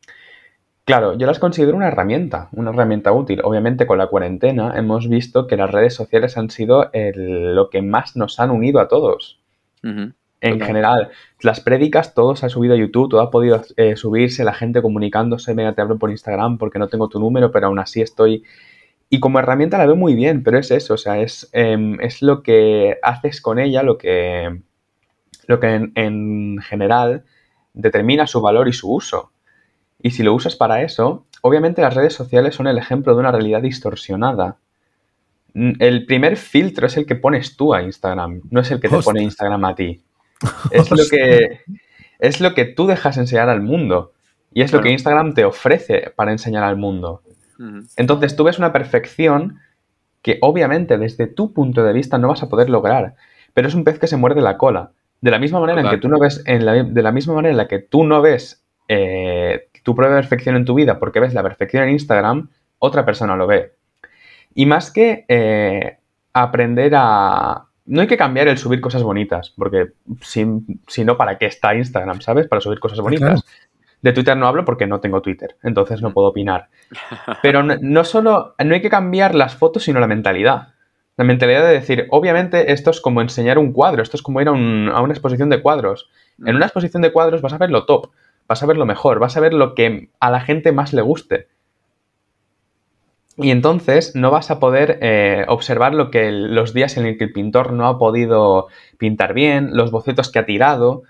[0.86, 3.42] claro, yo las considero una herramienta, una herramienta útil.
[3.44, 7.82] Obviamente con la cuarentena hemos visto que las redes sociales han sido el, lo que
[7.82, 9.40] más nos han unido a todos.
[9.82, 11.10] Uh -huh en general.
[11.42, 14.82] Las prédicas, todo se ha subido a YouTube, todo ha podido eh, subirse, la gente
[14.82, 18.44] comunicándose, mira, te hablo por Instagram porque no tengo tu número, pero aún así estoy...
[19.10, 22.22] Y como herramienta la veo muy bien, pero es eso, o sea, es, eh, es
[22.22, 24.62] lo que haces con ella, lo que,
[25.48, 27.24] lo que en, en, general
[27.74, 29.32] determina su valor y su uso.
[30.00, 33.32] Y si lo usas para eso, obviamente las redes sociales son el ejemplo de una
[33.32, 34.58] realidad distorsionada.
[35.56, 39.02] El primer filtro es el que pones tú a Instagram, no es el que te
[39.02, 40.04] pone Instagram a ti.
[40.72, 41.62] Es lo que,
[42.20, 44.14] es lo que tú dejas enseñar al mundo.
[44.54, 47.22] Y es lo que Instagram te ofrece para enseñar al mundo.
[47.98, 49.60] Entonces tú ves una perfección
[50.22, 53.16] que obviamente desde tu punto de vista no vas a poder lograr,
[53.54, 54.92] pero es un pez que se muerde la cola.
[55.22, 57.58] De la misma manera en que tú no ves, en de la misma manera en
[57.58, 61.44] la que tú no ves eh, tu propia perfección en tu vida porque ves la
[61.44, 62.50] perfección en Instagram,
[62.80, 63.74] otra persona lo ve.
[64.56, 65.98] Y más que eh,
[66.34, 67.66] aprender a...
[67.90, 70.46] No hay que cambiar el subir cosas bonitas, porque si,
[71.04, 72.48] no, ¿para qué está Instagram, sabes?
[72.48, 73.44] Para subir cosas bonitas.
[74.04, 76.14] De Twitter no hablo porque no tengo Twitter, entonces no mm.
[76.14, 76.70] puedo opinar.
[77.42, 80.70] Pero no, solo, no hay que cambiar las fotos, sino la mentalidad.
[81.18, 84.48] La mentalidad de decir, obviamente esto es como enseñar un cuadro, esto es como ir
[84.48, 84.54] a, a
[85.02, 86.10] una exposición de cuadros.
[86.38, 86.58] En mm.
[86.58, 88.12] una exposición de cuadros vas a ver lo top,
[88.48, 91.02] vas a ver lo mejor, vas a ver lo que a la gente más le
[91.02, 91.48] guste.
[93.42, 97.24] Y entonces no vas a poder eh, observar lo que los días en el que
[97.26, 101.04] el pintor no ha podido pintar bien, los bocetos que ha tirado,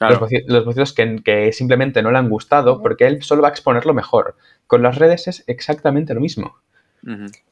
[0.00, 3.94] los, bocetos que, simplemente no le han gustado, porque él solo va a exponer lo
[3.94, 4.36] mejor.
[4.66, 6.56] Con las redes es exactamente lo mismo.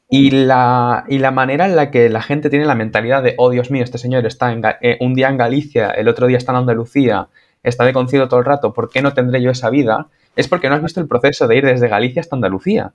[0.09, 3.49] y, la, y, la, manera en la que la gente tiene la mentalidad de, oh
[3.49, 6.57] Dios mío, este señor está eh, un día en Galicia, el otro día está en
[6.57, 7.29] Andalucía,
[7.63, 10.09] está de concierto todo el rato, ¿por qué no tendré yo esa vida?
[10.35, 12.91] Es porque no has visto el proceso de ir desde Galicia hasta Andalucía.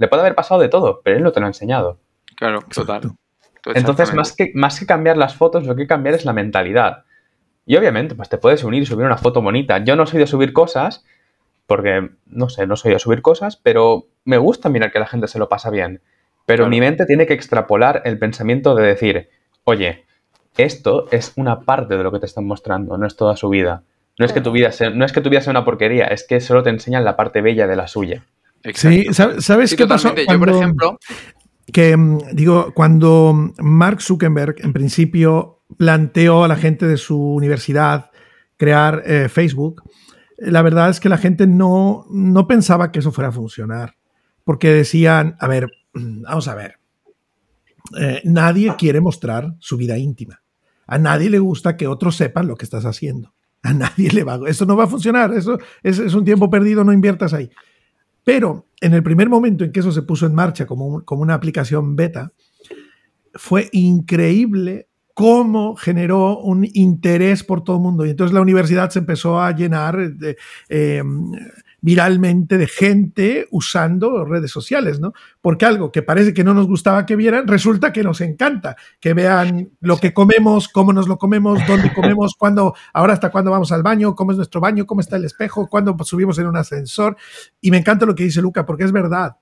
[0.00, 1.98] Le puede haber pasado de todo, pero él no te lo ha enseñado.
[2.34, 3.02] Claro, total.
[3.74, 6.32] Entonces, más que, más que cambiar las fotos, lo que hay que cambiar es la
[6.32, 7.04] mentalidad.
[7.66, 9.76] Y obviamente, pues te puedes unir y subir una foto bonita.
[9.84, 11.04] Yo no soy de subir cosas,
[11.66, 15.28] porque, no sé, no soy de subir cosas, pero me gusta mirar que la gente
[15.28, 16.00] se lo pasa bien.
[16.46, 19.28] Pero mi mente tiene que extrapolar el pensamiento de decir,
[19.64, 20.06] oye,
[20.56, 23.82] esto es una parte de lo que te están mostrando, no es toda su vida.
[24.18, 26.26] No es que tu vida sea, no es que tu vida sea una porquería, es
[26.26, 28.24] que solo te enseñan la parte bella de la suya.
[28.74, 30.14] Sí, ¿sabes qué pasó?
[30.14, 30.98] Yo, por ejemplo.
[31.72, 38.10] Que, mm, digo, cuando Mark Zuckerberg, en principio, planteó a la gente de su universidad
[38.56, 39.82] crear eh, Facebook,
[40.38, 43.96] la verdad es que la gente no, no pensaba que eso fuera a funcionar.
[44.44, 46.80] Porque decían, a ver, vamos a ver,
[47.98, 50.42] eh, nadie quiere mostrar su vida íntima.
[50.86, 53.32] A nadie le gusta que otros sepan lo que estás haciendo.
[53.62, 54.40] A nadie le va.
[54.46, 55.32] Eso no va a funcionar.
[55.34, 56.82] Eso es, es un tiempo perdido.
[56.82, 57.50] No inviertas ahí.
[58.30, 61.34] Pero en el primer momento en que eso se puso en marcha como, como una
[61.34, 62.32] aplicación beta,
[63.34, 68.06] fue increíble cómo generó un interés por todo el mundo.
[68.06, 70.36] Y entonces la universidad se empezó a llenar de,
[70.68, 71.02] eh,
[71.80, 75.12] viralmente de gente usando redes sociales, ¿no?
[75.40, 79.14] Porque algo que parece que no nos gustaba que vieran, resulta que nos encanta que
[79.14, 83.72] vean lo que comemos, cómo nos lo comemos, dónde comemos, cuándo, ahora hasta cuándo vamos
[83.72, 87.16] al baño, cómo es nuestro baño, cómo está el espejo, cuándo subimos en un ascensor.
[87.60, 89.36] Y me encanta lo que dice Luca, porque es verdad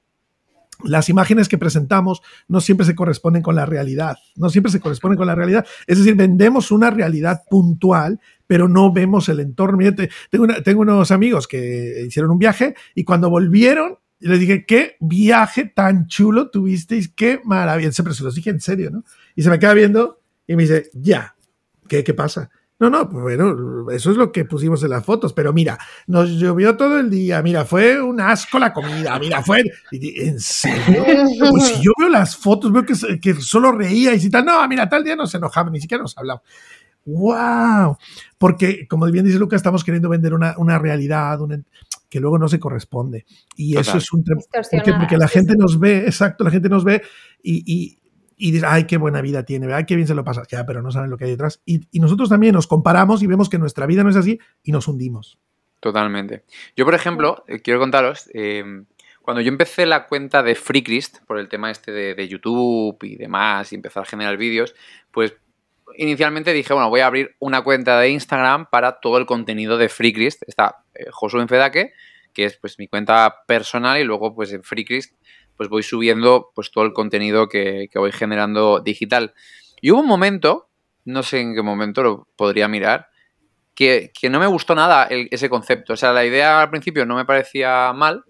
[0.85, 5.19] las imágenes que presentamos no siempre se corresponden con la realidad, no siempre se corresponden
[5.19, 5.67] con la realidad.
[5.87, 9.79] Es decir, vendemos una realidad puntual, pero no vemos el entorno.
[10.31, 15.67] tengo, tengo unos amigos que hicieron un viaje y cuando volvieron, les dije, qué viaje
[15.67, 17.91] tan chulo tuvisteis, qué maravilla.
[17.97, 19.05] Pero se los dije en serio, ¿no?
[19.37, 21.37] Y se me queda viendo y me dice, ya,
[21.87, 22.51] ¿qué, qué pasa?
[22.81, 26.31] No, no, pues bueno, eso es lo que pusimos en las fotos, pero mira, nos
[26.31, 29.65] llovió todo el día, mira, fue un asco la comida, mira, fue...
[29.91, 31.05] ¿En serio?
[31.51, 34.67] Pues si yo veo las fotos, veo que, que solo reía y si tal, no,
[34.69, 36.41] mira, tal día no se enojaba, ni siquiera nos hablaba.
[37.09, 37.97] ¡Wow!
[38.37, 41.39] Porque, como bien dice Lucas, estamos queriendo vender una, una realidad
[42.09, 43.25] que luego no se corresponde.
[43.57, 44.25] Y eso es un...
[44.25, 47.03] Porque, porque la gente nos ve, exacto, la gente nos ve
[47.43, 47.99] y,
[48.39, 50.81] y dices, ay, qué buena vida tiene, ay, qué bien se lo pasa, ya, pero
[50.81, 51.61] no saben lo que hay detrás.
[51.67, 54.87] Y, nosotros también nos comparamos y vemos que nuestra vida no es así y nos
[54.87, 55.39] hundimos.
[55.81, 56.45] Totalmente.
[56.77, 58.85] Yo, por ejemplo, eh, quiero contaros, eh,
[59.23, 63.73] cuando yo empecé la cuenta de FreeChrist, por el tema este de, YouTube y demás,
[63.73, 64.75] y empezar a generar vídeos,
[65.11, 65.35] pues
[65.97, 69.89] inicialmente dije, bueno, voy a abrir una cuenta de Instagram para todo el contenido de
[69.89, 70.43] FreeChrist.
[70.47, 71.93] Está eh, Josué Enfedaque,
[72.33, 75.15] que es pues mi cuenta personal, y luego pues en FreeChrist
[75.57, 79.35] pues voy subiendo pues todo el contenido que, voy generando digital.
[79.81, 80.71] Y hubo un momento,
[81.05, 83.09] no sé en qué momento lo podría mirar,
[83.75, 85.93] que, no me gustó nada ese concepto.
[85.93, 88.25] O sea, la idea al principio no me parecía mal,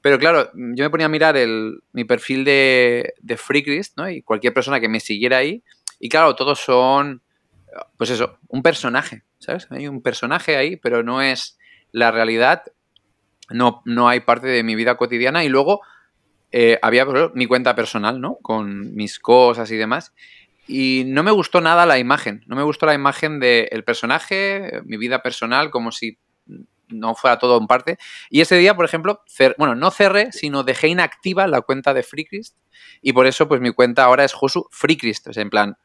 [0.00, 4.08] pero claro, yo me ponía a mirar el, mi perfil de, de Freakrist, ¿no?
[4.08, 5.62] Y cualquier persona que me siguiera ahí,
[6.02, 7.22] y claro, todos son,
[7.96, 9.68] pues eso, un personaje, ¿sabes?
[9.70, 11.60] Hay un personaje ahí, pero no es
[11.92, 12.64] la realidad,
[13.50, 15.80] no, no hay parte de mi vida cotidiana, y luego
[16.50, 18.38] eh, había mi cuenta personal, ¿no?
[18.42, 20.12] Con mis cosas y demás.
[20.66, 22.42] Y no me gustó nada la imagen.
[22.48, 26.18] No me gustó la imagen del personaje, mi vida personal, como si
[26.88, 27.96] no fuera todo en parte.
[28.28, 29.22] Y ese día, por ejemplo,
[29.56, 32.56] bueno, no cerré, sino dejé inactiva la cuenta de FreeChrist
[33.00, 35.76] y por eso pues mi cuenta ahora es Josu FreeChrist, es en plan,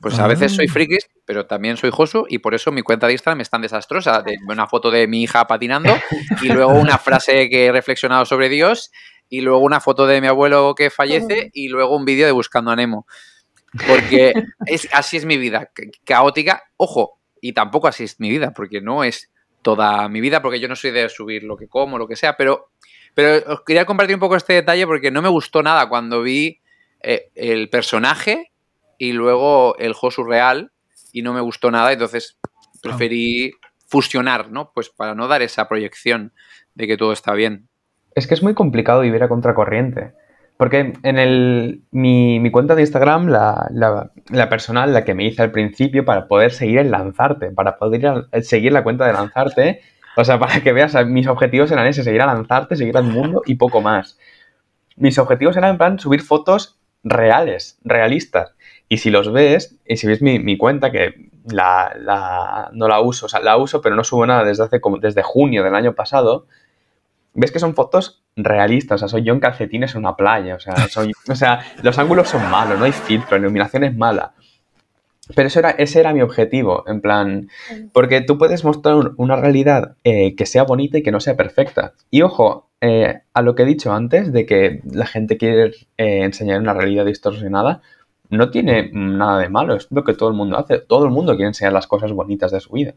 [0.00, 0.72] pues a veces soy ah.
[0.72, 4.22] FreeChrist, pero también soy Josu y por eso mi cuenta de Instagram es tan desastrosa.
[4.22, 5.96] De una foto de mi hija patinando
[6.42, 8.90] y luego una frase que he reflexionado sobre Dios
[9.28, 12.70] y luego una foto de mi abuelo que fallece y luego un vídeo de Buscando
[12.70, 13.06] a Nemo.
[13.86, 14.32] Porque
[14.66, 15.70] es, así es mi vida,
[16.04, 16.62] caótica.
[16.76, 19.30] Ojo, y tampoco así es mi vida, porque no es
[19.62, 22.36] toda mi vida, porque yo no soy de subir lo que como, lo que sea,
[22.36, 22.70] pero,
[23.14, 26.60] pero os quería compartir un poco este detalle porque no me gustó nada cuando vi
[27.00, 28.52] eh, el personaje
[28.98, 30.72] y luego el Josu real
[31.12, 32.38] y no me gustó nada, entonces
[32.82, 33.52] preferí
[33.86, 34.72] fusionar, ¿no?
[34.74, 36.32] Pues para no dar esa proyección
[36.74, 37.68] de que todo está bien.
[38.14, 40.12] Es que es muy complicado vivir a contracorriente.
[40.58, 45.40] Porque en el, mi, mi cuenta de Instagram, la, la, personal, la que me hice
[45.40, 49.80] al principio para poder seguir el lanzarte, para poder seguir la cuenta de lanzarte,
[50.16, 53.42] o sea, para que veas, mis objetivos eran ese, seguir a lanzarte, seguir al mundo
[53.46, 54.18] y poco más.
[54.96, 58.52] Mis objetivos eran, en plan, subir fotos reales, realistas.
[58.88, 63.00] Y si los ves, y si ves mi, mi cuenta, que la, la, no la
[63.00, 65.74] uso, o sea, la uso, pero no subo nada desde hace como desde junio del
[65.74, 66.46] año pasado,
[67.34, 70.60] ves que son fotos realistas, o sea, soy yo en calcetines en una playa, o
[70.60, 74.34] sea, soy, o sea, los ángulos son malos, no hay filtro, la iluminación es mala.
[75.34, 77.50] Pero eso era, ese era mi objetivo, en plan,
[77.92, 81.92] porque tú puedes mostrar una realidad eh, que sea bonita y que no sea perfecta.
[82.10, 86.22] Y ojo, eh, a lo que he dicho antes, de que la gente quiere eh,
[86.22, 87.82] enseñar una realidad distorsionada,
[88.30, 90.78] no tiene nada de malo, es lo que todo el mundo hace.
[90.78, 92.94] Todo el mundo quiere enseñar las cosas bonitas de su vida.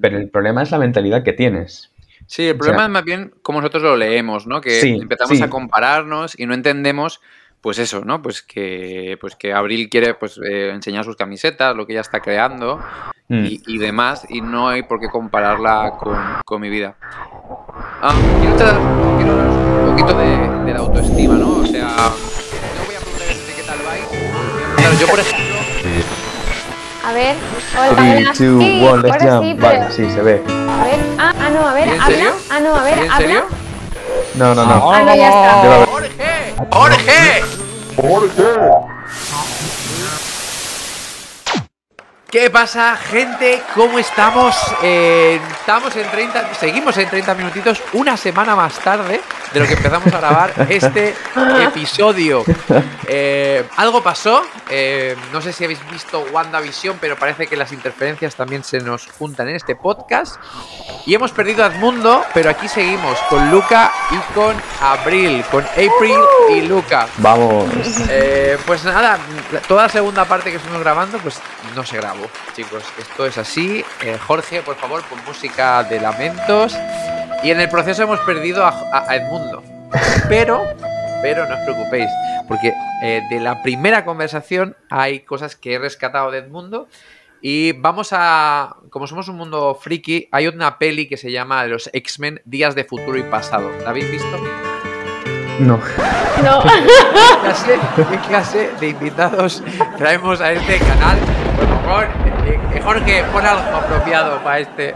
[0.00, 1.90] Pero el problema es la mentalidad que tienes.
[2.26, 4.60] Sí, el problema es más bien como nosotros lo leemos, ¿no?
[4.60, 7.20] Que empezamos a compararnos y no entendemos,
[7.60, 8.22] pues eso, ¿no?
[8.22, 12.20] Pues que, pues que Abril quiere pues, eh, enseñar sus camisetas, lo que ella está
[12.20, 12.78] creando
[13.28, 13.46] mm.
[13.66, 15.94] y, demás, y no hay por qué compararla
[16.44, 16.96] con, mi vida.
[18.00, 18.56] Ah, quiero,
[19.16, 21.58] quiero hablar un poquito de, la autoestima, ¿no?
[21.58, 21.88] O sea,
[25.00, 25.56] yo, por ejemplo...
[27.02, 27.34] A ver,
[27.76, 29.60] hola, 3, 2, 1, let's jump.
[29.60, 30.42] Vale, sí, se ve.
[30.46, 32.32] A ver, ah, ah no, a ver, ¿En serio?
[32.50, 33.46] Ah, no, a ver, ¿En serio?
[34.34, 34.92] No, no, no.
[34.92, 35.86] Ah, no, ya está.
[35.86, 36.54] ¡Jorge!
[36.70, 37.42] ¡Jorge!
[37.96, 38.90] ¡Jorge!
[42.30, 43.60] ¿Qué pasa, gente?
[43.74, 44.54] ¿Cómo estamos?
[44.84, 49.20] Eh, estamos en 30, seguimos en 30 minutitos, una semana más tarde
[49.52, 51.12] de lo que empezamos a grabar este
[51.66, 52.44] episodio.
[53.12, 58.36] Eh, algo pasó, eh, no sé si habéis visto WandaVision, pero parece que las interferencias
[58.36, 60.36] también se nos juntan en este podcast.
[61.06, 66.20] Y hemos perdido a Edmundo, pero aquí seguimos con Luca y con Abril, con April
[66.50, 67.08] y Luca.
[67.16, 67.68] Vamos.
[68.64, 69.18] pues nada,
[69.66, 71.40] toda la segunda parte que estuvimos grabando, pues
[71.74, 72.19] no se grabó
[72.54, 72.82] chicos.
[72.98, 73.84] Esto es así.
[74.02, 76.76] Eh, Jorge, por favor, pon música de lamentos.
[77.42, 79.62] Y en el proceso hemos perdido a, Edmundo.
[80.28, 80.62] Pero,
[81.20, 82.08] pero no os preocupéis,
[82.46, 86.86] porque eh, de la primera conversación hay cosas que he rescatado de Edmundo.
[87.42, 88.76] Y vamos a.
[88.90, 92.84] Como somos un mundo friki, hay una peli que se llama Los X-Men Días de
[92.84, 93.70] Futuro y Pasado.
[93.82, 94.38] ¿La habéis visto?
[95.60, 95.78] No.
[96.42, 96.62] No.
[97.96, 99.62] ¿Qué clase, de invitados
[99.98, 101.18] traemos a este canal?
[101.56, 102.08] Por favor,
[102.46, 104.94] eh, eh, Jorge, pon algo apropiado para este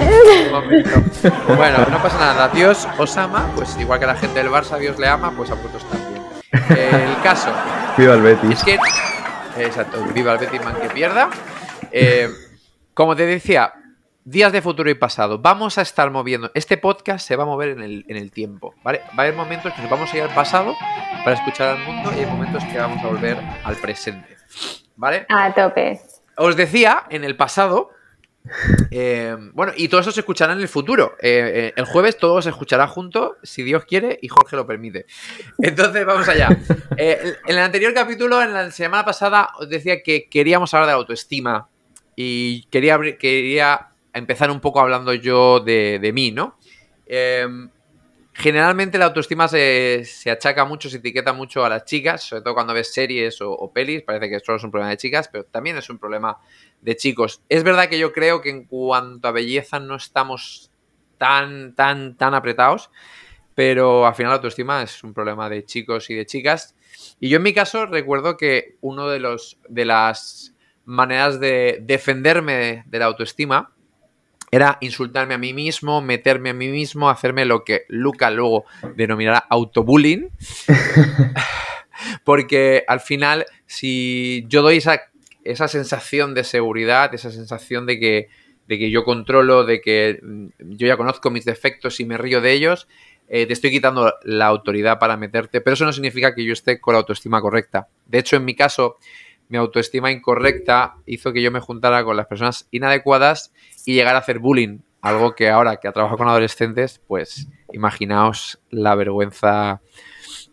[0.50, 0.90] momento.
[1.56, 2.48] Bueno, no pasa nada.
[2.48, 5.54] Dios os ama, pues igual que la gente del Barça, Dios le ama, pues a
[5.54, 6.22] vosotros también.
[6.52, 7.50] El caso.
[7.96, 8.50] Viva el Betis.
[8.50, 8.78] Es que.
[9.56, 11.30] Exacto, viva el Betis, man que pierda.
[11.92, 12.28] Eh,
[12.92, 13.72] como te decía,
[14.24, 15.38] días de futuro y pasado.
[15.38, 16.50] Vamos a estar moviendo.
[16.54, 18.74] Este podcast se va a mover en el, en el tiempo.
[18.82, 19.02] ¿vale?
[19.10, 20.74] Va a haber momentos que nos vamos a ir al pasado
[21.24, 24.36] para escuchar al mundo y hay momentos que vamos a volver al presente.
[24.96, 25.26] ¿Vale?
[25.28, 26.00] A tope.
[26.36, 27.90] Os decía en el pasado.
[28.90, 31.16] Eh, bueno, y todo eso se escuchará en el futuro.
[31.20, 35.06] Eh, eh, el jueves todo se escuchará junto, si Dios quiere y Jorge lo permite.
[35.58, 36.48] Entonces, vamos allá.
[36.96, 41.68] en el anterior capítulo, en la semana pasada, os decía que queríamos hablar de autoestima
[42.16, 46.58] y quería, quería empezar un poco hablando yo de, mí, ¿no?
[48.36, 52.74] Generalmente la autoestima se, achaca mucho, se etiqueta mucho a las chicas, sobre todo cuando
[52.74, 55.88] ves series o, pelis, parece que solo es un problema de chicas, pero también es
[55.88, 56.38] un problema
[56.80, 57.42] de chicos.
[57.48, 60.72] Es verdad que yo creo que en cuanto a belleza no estamos
[61.16, 62.90] tan, tan, tan apretados,
[63.54, 66.74] pero al final la autoestima es un problema de chicos y de chicas.
[67.20, 72.82] Y yo en mi caso recuerdo que uno de los de las maneras de defenderme
[72.86, 73.73] de la autoestima
[74.54, 78.64] era insultarme a mí mismo, meterme a mí mismo, hacerme lo que Luca luego
[78.94, 80.30] denominará autobullying.
[82.24, 85.00] Porque al final, si yo doy esa,
[85.42, 88.28] esa sensación de seguridad, esa sensación de que,
[88.68, 92.40] de que yo controlo, de que mm, yo ya conozco mis defectos y me río
[92.40, 92.86] de ellos,
[93.26, 96.80] eh, te estoy quitando la autoridad para meterte, pero eso no significa que yo esté
[96.80, 97.88] con la autoestima correcta.
[98.06, 98.98] De hecho, en mi caso,
[99.48, 103.52] mi autoestima incorrecta hizo que yo me juntara con las personas inadecuadas
[103.84, 108.58] y llegara a hacer bullying, algo que ahora que ha trabajado con adolescentes, pues imaginaos
[108.70, 109.80] la vergüenza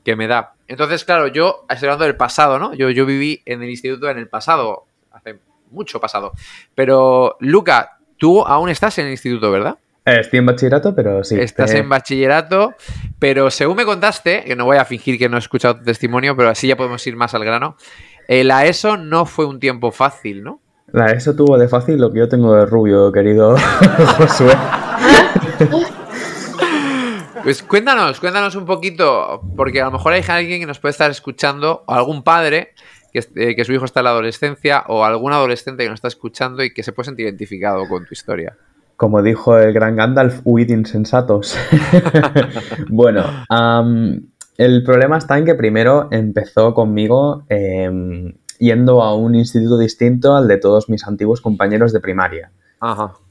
[0.04, 0.54] que me da.
[0.68, 2.74] Entonces, claro, yo estoy hablando del pasado, ¿no?
[2.74, 6.34] Yo, yo viví en el instituto en el pasado, hace mucho pasado.
[6.76, 9.78] Pero, Luca, tú aún estás en el instituto, ¿verdad?
[10.04, 11.40] Estoy en bachillerato, pero sí.
[11.40, 12.74] Estás en bachillerato,
[13.20, 16.36] pero según me contaste, que no voy a fingir que no he escuchado tu testimonio,
[16.36, 17.78] pero así ya podemos ir más al grano,
[18.28, 20.62] eh, la ESO no fue un tiempo fácil, ¿no?
[20.92, 23.56] La ESO tuvo de fácil lo que yo tengo de rubio, querido
[24.18, 24.54] Josué.
[27.44, 31.10] Pues cuéntanos, cuéntanos un poquito, porque a lo mejor hay alguien que nos puede estar
[31.10, 32.74] escuchando, o algún padre
[33.12, 36.10] que, eh, que su hijo está en la adolescencia, o algún adolescente que nos está
[36.10, 38.56] escuchando y que se puede sentir identificado con tu historia.
[39.02, 41.58] Como dijo el gran Gandalf, huid insensatos.
[42.90, 43.24] bueno,
[44.58, 50.48] el problema está en que primero empezó conmigo em, yendo a un instituto distinto al
[50.48, 52.52] de todos mis antiguos compañeros de primaria.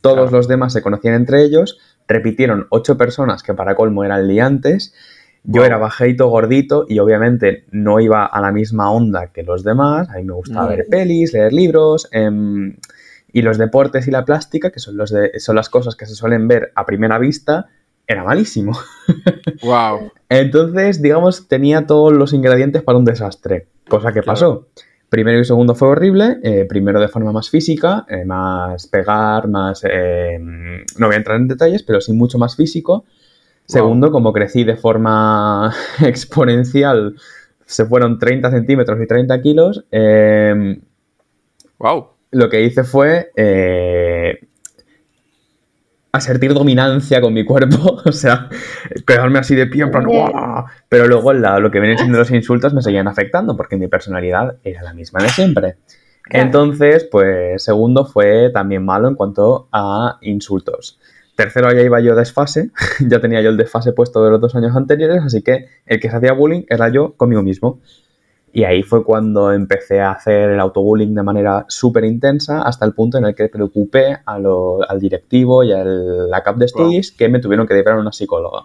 [0.00, 4.94] Todos los demás se conocían entre ellos, repitieron ocho personas que para colmo eran liantes.
[5.42, 10.08] Yo era bajito, gordito y obviamente no iba a la misma onda que los demás.
[10.10, 12.08] A mí me gustaba ver pelis, leer libros.
[12.12, 12.76] Em,
[13.32, 16.14] y los deportes y la plástica, que son, los de, son las cosas que se
[16.14, 17.68] suelen ver a primera vista,
[18.10, 18.72] era malísimo.
[19.62, 20.10] Wow.
[20.30, 23.66] Entonces, digamos, tenía todos los ingredientes para un desastre.
[23.88, 24.68] Cosa que pasó.
[25.10, 26.38] Primero y segundo fue horrible.
[26.42, 29.82] Eh, primero de forma más física, eh, más pegar, más.
[29.84, 33.04] Eh, no voy a entrar en detalles, pero sí mucho más físico.
[33.66, 37.16] Segundo, como crecí de forma exponencial,
[37.66, 39.84] se fueron 30 centímetros y 30 kilos.
[41.78, 43.32] wow lo que hice fue
[46.12, 48.48] asertir dominancia con mi cuerpo, o sea,
[49.06, 50.06] quedarme así de pie en plan,
[50.88, 54.82] pero luego lo que vienen siendo los insultos me seguían afectando porque mi personalidad era
[54.82, 55.76] la misma de siempre.
[56.32, 61.00] Entonces, pues segundo fue también malo en cuanto a insultos.
[61.34, 62.70] Tercero, ya iba yo desfase,
[63.00, 66.10] ya tenía yo el desfase puesto de los dos años anteriores, así que el que
[66.10, 67.80] se hacía bullying era yo conmigo mismo.
[68.52, 72.92] Y ahí fue cuando empecé a hacer el autobullying de manera súper intensa, hasta el
[72.92, 77.38] punto en el que preocupé al directivo y a la CAP de Studies que me
[77.38, 78.64] tuvieron que llevar a una psicóloga.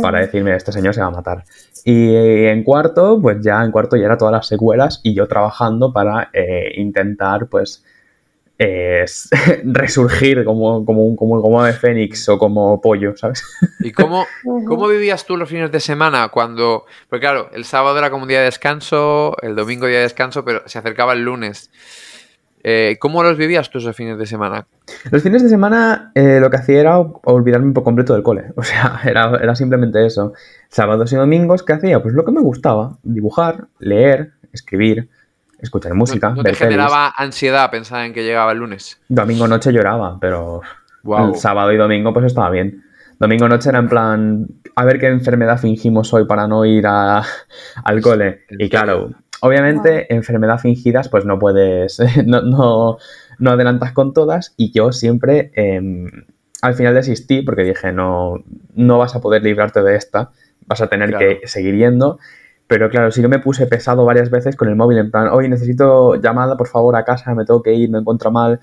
[0.00, 1.44] Para decirme, este señor se va a matar.
[1.84, 5.92] Y en cuarto, pues ya en cuarto ya era todas las secuelas y yo trabajando
[5.92, 7.84] para eh, intentar, pues,
[8.58, 9.28] es
[9.64, 13.42] resurgir como, como, un, como, como ave fénix o como pollo, ¿sabes?
[13.80, 14.26] ¿Y cómo,
[14.66, 18.28] cómo vivías tú los fines de semana cuando, pues claro, el sábado era como un
[18.28, 21.70] día de descanso, el domingo día de descanso, pero se acercaba el lunes.
[22.64, 24.66] Eh, ¿Cómo los vivías tú esos fines de semana?
[25.12, 28.46] Los fines de semana eh, lo que hacía era olvidarme por completo del cole.
[28.56, 30.32] O sea, era, era simplemente eso.
[30.68, 32.02] Sábados y domingos, ¿qué hacía?
[32.02, 35.08] Pues lo que me gustaba, dibujar, leer, escribir
[35.58, 36.30] escuchar música.
[36.30, 39.00] ¿No, te generaba ansiedad pensar en que llegaba el lunes?
[39.08, 40.62] Domingo noche lloraba, pero
[41.04, 42.84] el sábado y domingo pues estaba bien.
[43.18, 47.24] Domingo noche era en plan, a ver qué enfermedad fingimos hoy para no ir a,
[47.84, 48.42] al cole.
[48.50, 52.98] Y claro, obviamente enfermedad fingidas pues no puedes, no, no,
[53.38, 56.06] no, adelantas con todas y yo siempre em,
[56.62, 58.44] al final desistí porque dije no,
[58.74, 60.30] no vas a poder librarte de esta,
[60.66, 62.18] vas a tener que seguir yendo
[62.68, 65.48] pero claro, si yo me puse pesado varias veces con el móvil, en plan, oye,
[65.48, 68.60] necesito llamada, por favor, a casa, me tengo que ir, me encuentro mal.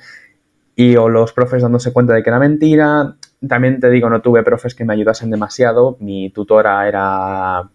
[0.75, 3.15] Y o los profes dándose cuenta de que era mentira.
[3.47, 5.97] También te digo, no tuve profes que me ayudasen demasiado.
[5.99, 7.67] Mi tutora era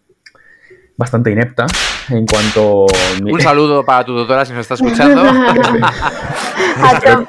[0.96, 1.66] bastante inepta
[2.10, 2.86] en cuanto...
[3.24, 5.24] Un saludo para tu tutora si nos está escuchando.
[6.94, 7.26] espero,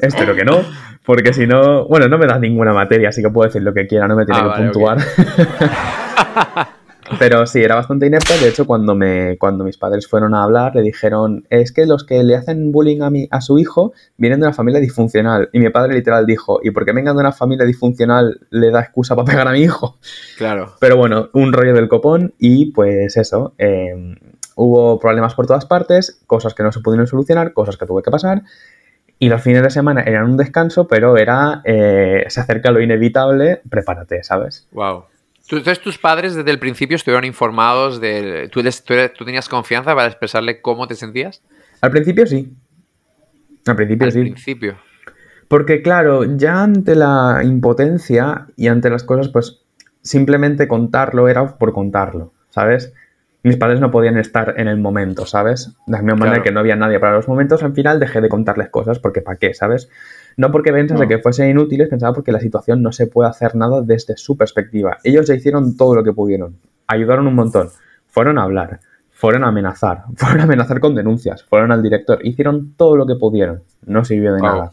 [0.00, 0.56] espero que no,
[1.04, 3.86] porque si no, bueno, no me das ninguna materia, así que puedo decir lo que
[3.86, 4.98] quiera, no me tiene ah, que puntuar.
[7.18, 8.36] Pero sí, era bastante inepta.
[8.36, 12.04] De hecho, cuando, me, cuando mis padres fueron a hablar, le dijeron, es que los
[12.04, 15.48] que le hacen bullying a, mi, a su hijo vienen de una familia disfuncional.
[15.52, 18.80] Y mi padre literal dijo, ¿y por qué vengan de una familia disfuncional le da
[18.80, 19.98] excusa para pegar a mi hijo?
[20.36, 20.74] Claro.
[20.80, 24.16] Pero bueno, un rollo del copón y pues eso, em,
[24.56, 28.10] hubo problemas por todas partes, cosas que no se pudieron solucionar, cosas que tuve que
[28.10, 28.42] pasar.
[29.18, 33.62] Y los fines de semana eran un descanso, pero era, eh, se acerca lo inevitable,
[33.68, 34.66] prepárate, ¿sabes?
[34.72, 35.04] Wow.
[35.50, 38.48] Entonces tus padres desde el principio estuvieron informados de...
[38.50, 41.42] ¿Tú, tú, tenías confianza para expresarle cómo te sentías?
[41.80, 42.52] Al principio sí.
[43.66, 44.18] Al principio sí.
[44.18, 44.76] Al principio.
[45.48, 49.60] Porque claro, ya ante la impotencia y ante las cosas, pues
[50.00, 52.92] simplemente contarlo era por contarlo, ¿sabes?
[53.42, 55.74] Mis padres no podían estar en el momento, ¿sabes?
[55.86, 58.30] De la misma manera que no había nadie para los momentos, al final dejé de
[58.30, 59.90] contarles cosas porque ¿para qué, ¿sabes?
[60.36, 63.82] No porque pensase que fuesen inútiles, pensaba porque la situación no se puede hacer nada
[63.82, 64.98] desde su perspectiva.
[65.04, 66.56] Ellos ya hicieron todo lo que pudieron,
[66.86, 67.70] ayudaron un montón,
[68.08, 68.80] fueron a hablar,
[69.10, 73.16] fueron a amenazar, fueron a amenazar con denuncias, fueron al director, hicieron todo lo que
[73.16, 74.72] pudieron, no sirvió de nada.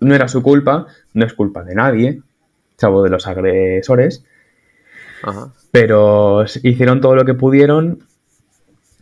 [0.00, 2.22] No era su culpa, no es culpa de nadie,
[2.76, 4.24] salvo de los agresores,
[5.72, 8.04] pero hicieron todo lo que pudieron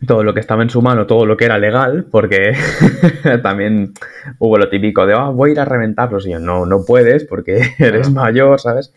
[0.05, 2.53] todo lo que estaba en su mano, todo lo que era legal, porque
[3.43, 3.93] también
[4.37, 6.27] hubo lo típico de, ah, voy a ir a reventarlos.
[6.27, 8.93] Y yo, no, no puedes porque eres mayor, ¿sabes?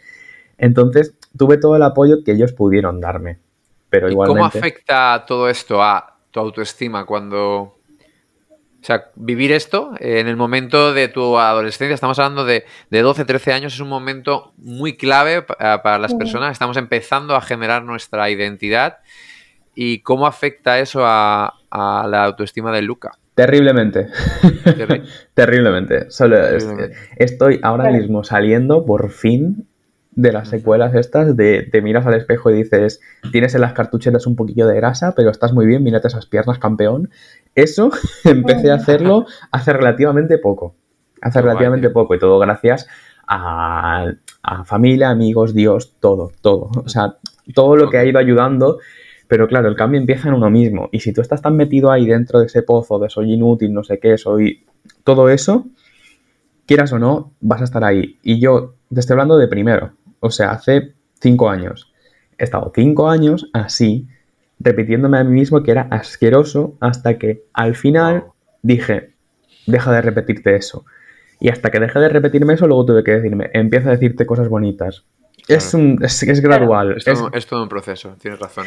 [0.58, 3.38] Entonces, tuve todo el apoyo que ellos pudieron darme.
[3.88, 4.38] Pero igualmente...
[4.40, 7.76] ¿Cómo afecta todo esto a tu autoestima cuando...
[8.82, 13.26] O sea, vivir esto en el momento de tu adolescencia, estamos hablando de, de 12,
[13.26, 16.52] 13 años, es un momento muy clave para las personas.
[16.52, 19.00] Estamos empezando a generar nuestra identidad
[19.82, 23.12] ¿Y cómo afecta eso a, la autoestima de Luca?
[23.34, 24.08] Terriblemente.
[25.32, 26.08] Terriblemente.
[27.16, 29.66] estoy ahora mismo saliendo por fin
[30.10, 33.00] de las secuelas estas de te miras al espejo y dices,
[33.32, 36.58] tienes en las cartucheras un poquillo de grasa, pero estás muy bien, mírate esas piernas,
[36.58, 37.08] campeón.
[37.54, 37.90] Eso
[38.24, 40.74] empecé a hacerlo hace relativamente poco.
[41.22, 42.86] Hace relativamente poco y todo gracias
[43.26, 44.12] a,
[44.42, 46.68] a, familia, amigos, Dios, todo, todo.
[46.84, 47.16] O sea,
[47.54, 48.78] todo lo que ha ido ayudando
[49.30, 50.88] pero claro, el cambio empieza en uno mismo.
[50.90, 53.84] Y si tú estás tan metido ahí dentro de ese pozo de soy inútil, no
[53.84, 54.66] sé qué, soy
[55.04, 55.68] todo eso,
[56.66, 58.18] quieras o no, vas a estar ahí.
[58.24, 61.92] Y yo te estoy hablando de primero, o sea, hace cinco años.
[62.38, 64.08] He estado cinco años así,
[64.58, 68.24] repitiéndome a mí mismo que era asqueroso, hasta que al final
[68.62, 69.14] dije,
[69.64, 70.84] deja de repetirte eso.
[71.38, 74.48] Y hasta que dejé de repetirme eso, luego tuve que decirme, empieza a decirte cosas
[74.48, 75.04] bonitas.
[75.54, 76.96] Es, un, es, gradual.
[76.96, 78.66] Es, todo, un proceso, tienes razón.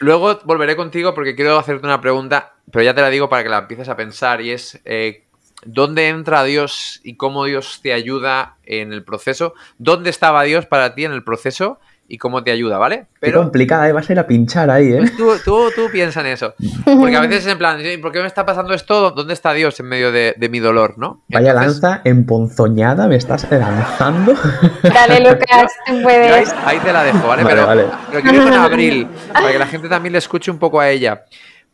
[0.00, 3.48] Luego volveré contigo porque quiero hacerte una pregunta, pero ya te la digo para que
[3.48, 5.24] la empieces a pensar y es, eh,
[5.64, 9.54] ¿dónde entra Dios y cómo Dios te ayuda en el proceso?
[9.78, 11.78] ¿Dónde estaba Dios para ti en el proceso?
[12.08, 13.06] Y cómo te ayuda, ¿vale?
[13.20, 13.92] Pero, Qué complicada, ¿eh?
[13.92, 14.98] vas a ir a pinchar ahí, ¿eh?
[14.98, 16.54] Pues tú, tú, tú piensa en eso.
[16.84, 19.10] Porque a veces es en plan, ¿por qué me está pasando esto?
[19.10, 21.24] ¿Dónde está Dios en medio de, mi dolor, no?
[21.28, 24.34] Vaya lanza emponzoñada, me estás lanzando.
[24.82, 26.54] Dale, Lucas, puedes.
[26.64, 27.44] Ahí, te la dejo, ¿vale?
[27.44, 27.66] pero,
[28.10, 31.24] pero quiero con Abril, para que la gente también le escuche un poco a ella.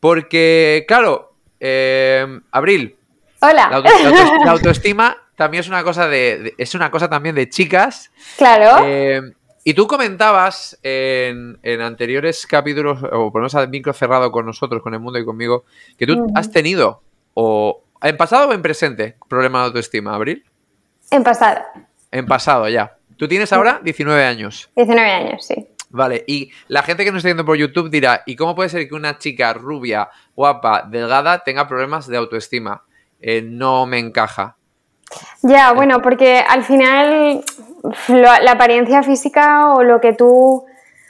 [0.01, 2.97] Porque, claro, eh, Abril.
[3.41, 3.83] Hola.
[4.45, 8.11] La, autoestima también es una cosa de, es una cosa también de chicas.
[8.37, 8.85] Claro.
[8.85, 9.23] Eh,
[9.65, 14.83] y tú comentabas en, anteriores capítulos, o por lo menos al micro cerrado con nosotros,
[14.83, 15.65] con el mundo y conmigo,
[15.97, 17.03] que tú has tenido,
[17.35, 20.45] o en pasado o en presente, problema de autoestima, Abril.
[21.11, 21.61] En pasado.
[22.11, 22.97] En pasado, ya.
[23.17, 24.71] Tú tienes ahora 19 años.
[24.75, 25.69] 19 años, sí.
[25.91, 28.89] Vale, y la gente que nos está viendo por YouTube dirá, ¿y cómo puede ser
[28.89, 32.83] que una chica rubia, guapa, delgada tenga problemas de autoestima?
[33.21, 34.57] Eh, no me encaja.
[35.43, 37.45] Ya, bueno, porque al final
[38.09, 40.65] la apariencia física o lo que tú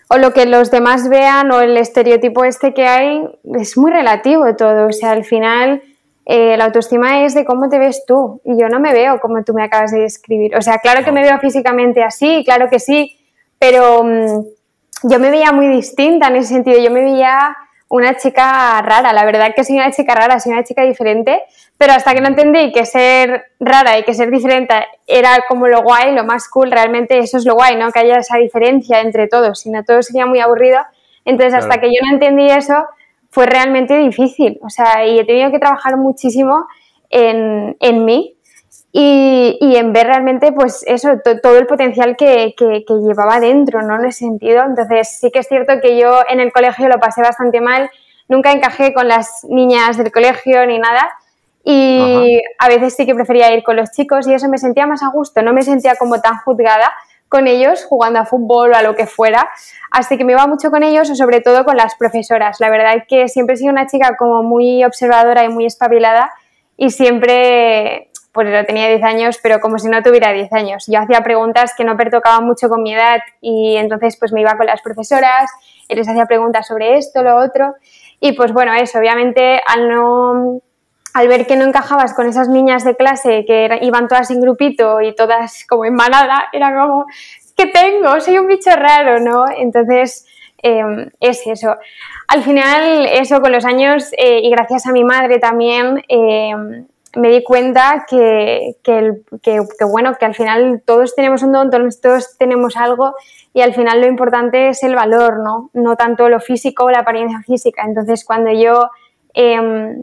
[0.09, 4.55] o lo que los demás vean o el estereotipo este que hay es muy relativo
[4.57, 4.89] todo.
[4.89, 5.83] O sea, al final
[6.27, 9.43] eh, la autoestima es de cómo te ves tú y yo no me veo como
[9.43, 10.55] tú me acabas de describir.
[10.55, 13.17] O sea, claro que me veo físicamente así, claro que sí,
[13.59, 14.45] pero mm,
[15.05, 16.79] yo me veía muy distinta en ese sentido.
[16.79, 17.57] Yo me veía
[17.93, 21.43] una chica rara, la verdad que soy una chica rara, soy una chica diferente,
[21.77, 24.75] pero hasta que no entendí que ser rara y que ser diferente
[25.07, 27.93] era como lo guay, lo más cool, realmente eso es lo guay, ¿no?
[27.93, 30.79] Que haya esa diferencia entre todos, si no todo sería muy aburrido.
[31.27, 32.87] Entonces, hasta que yo no entendí eso,
[33.29, 36.67] fue realmente difícil, o sea, y he tenido que trabajar muchísimo
[37.11, 38.39] en, en mí
[38.95, 43.97] y, y, en ver realmente, pues eso, todo el potencial que, que, llevaba dentro, ¿no?
[43.97, 44.63] En ese sentido.
[44.65, 47.91] Entonces, sí que es cierto que yo en el colegio lo pasé bastante mal,
[48.29, 51.11] nunca encajé con las niñas del colegio ni nada.
[51.65, 55.03] Y a veces sí que prefería ir con los chicos y eso me sentía más
[55.03, 56.93] a gusto, no me sentía como tan juzgada
[57.29, 59.49] con ellos jugando a fútbol o a lo que fuera.
[59.91, 62.61] Así que me iba mucho con ellos o sobre todo con las profesoras.
[62.61, 66.31] La verdad es que siempre he sido una chica como muy observadora y muy espabilada
[66.77, 70.85] y siempre pues yo tenía 10 años, pero como si no tuviera 10 años.
[70.87, 74.57] Yo hacía preguntas que no pertocaban mucho con mi edad y entonces pues me iba
[74.57, 75.51] con las profesoras
[75.89, 77.75] y les hacía preguntas sobre esto, lo otro.
[78.21, 80.61] Y pues bueno, eso, obviamente al no
[81.15, 85.01] al ver que no encajabas con esas niñas de clase que iban todas en grupito
[85.01, 87.07] y todas como en manada, era como,
[87.57, 88.19] ¿qué tengo?
[88.21, 89.45] Soy un bicho raro, ¿no?
[89.55, 90.27] Entonces,
[90.63, 91.77] em, es eso.
[92.29, 97.29] Al final, eso con los años eh, y gracias a mi madre también, em, me
[97.29, 98.77] di cuenta que,
[99.91, 103.15] bueno, que al final todos tenemos un don, todos tenemos algo
[103.53, 105.71] y al final lo importante es el valor, ¿no?
[105.75, 107.83] No tanto lo físico o la apariencia física.
[107.85, 108.89] Entonces, cuando yo
[109.35, 110.03] em,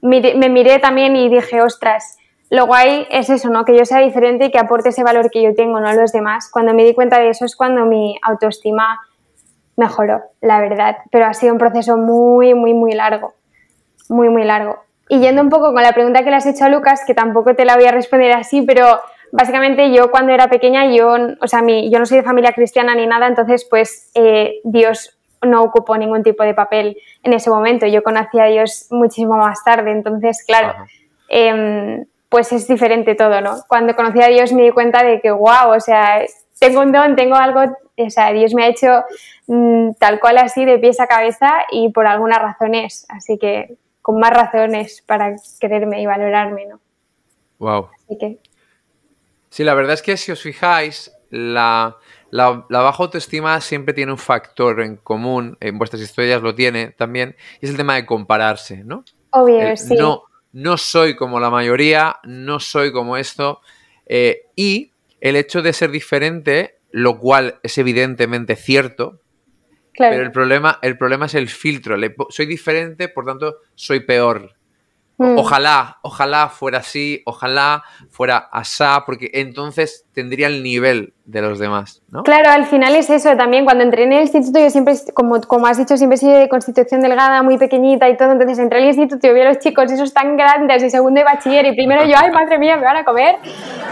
[0.00, 2.18] me miré también y dije, ostras,
[2.50, 3.64] lo guay es eso, ¿no?
[3.64, 6.12] Que yo sea diferente y que aporte ese valor que yo tengo, no a los
[6.12, 6.50] demás.
[6.52, 9.00] Cuando me di cuenta de eso es cuando mi autoestima
[9.76, 10.98] mejoró, la verdad.
[11.10, 13.34] Pero ha sido un proceso muy, muy, muy largo.
[14.08, 14.83] Muy, muy largo.
[15.08, 17.54] Y yendo un poco con la pregunta que le has hecho a Lucas, que tampoco
[17.54, 19.00] te la voy a responder así, pero
[19.32, 22.94] básicamente yo cuando era pequeña, yo, o sea, mi, yo no soy de familia cristiana
[22.94, 27.86] ni nada, entonces pues eh, Dios no ocupó ningún tipo de papel en ese momento.
[27.86, 30.74] Yo conocí a Dios muchísimo más tarde, entonces, claro,
[31.28, 33.56] eh, pues es diferente todo, ¿no?
[33.68, 36.22] Cuando conocí a Dios me di cuenta de que, wow, o sea,
[36.58, 37.60] tengo un don, tengo algo,
[37.96, 39.04] o sea, Dios me ha hecho
[39.46, 44.20] mm, tal cual así, de pies a cabeza y por algunas razones, así que con
[44.20, 46.78] más razones para quererme y valorarme, ¿no?
[47.58, 47.88] Wow.
[47.94, 48.38] Así que...
[49.48, 51.96] Sí, la verdad es que si os fijáis, la,
[52.30, 57.34] la, baja autoestima siempre tiene un factor en común, en vuestras historias lo tiene también,
[57.62, 59.06] y es el tema de compararse, ¿no?
[59.30, 59.94] Obvio, sí.
[59.94, 63.62] No, no soy como la mayoría, no soy como esto.
[64.04, 64.92] Eh, y
[65.22, 69.22] el hecho de ser diferente, lo cual es evidentemente cierto,
[69.96, 71.96] pero el problema, el problema es el filtro.
[72.30, 74.54] soy diferente, por tanto, soy peor.
[75.16, 75.38] Mm.
[75.38, 82.02] Ojalá, ojalá fuera así, ojalá fuera asá, porque entonces tendría el nivel de los demás,
[82.10, 82.24] ¿no?
[82.24, 83.64] Claro, al final es eso también.
[83.64, 86.48] Cuando entré en el instituto, yo siempre, como, como has dicho, siempre he sido de
[86.48, 88.32] constitución delgada, muy pequeñita y todo.
[88.32, 91.24] Entonces entré al instituto y vi a los chicos esos tan grandes y segundo de
[91.24, 93.36] bachiller y primero yo, ay, madre mía, me van a comer.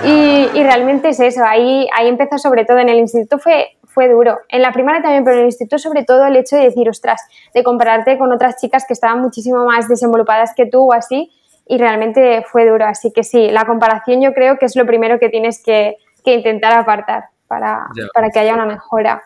[0.04, 1.44] Y, y realmente es eso.
[1.44, 4.38] Ahí, ahí empezó sobre todo en el instituto fue fue duro.
[4.48, 7.22] En la primaria también, pero en el instituto sobre todo el hecho de decir, ostras,
[7.54, 11.30] de compararte con otras chicas que estaban muchísimo más desenvolupadas que tú o así,
[11.66, 12.86] y realmente fue duro.
[12.86, 16.78] Así que sí, la comparación yo creo que es lo primero que tienes que, intentar
[16.78, 19.22] apartar para, para, que haya una mejora.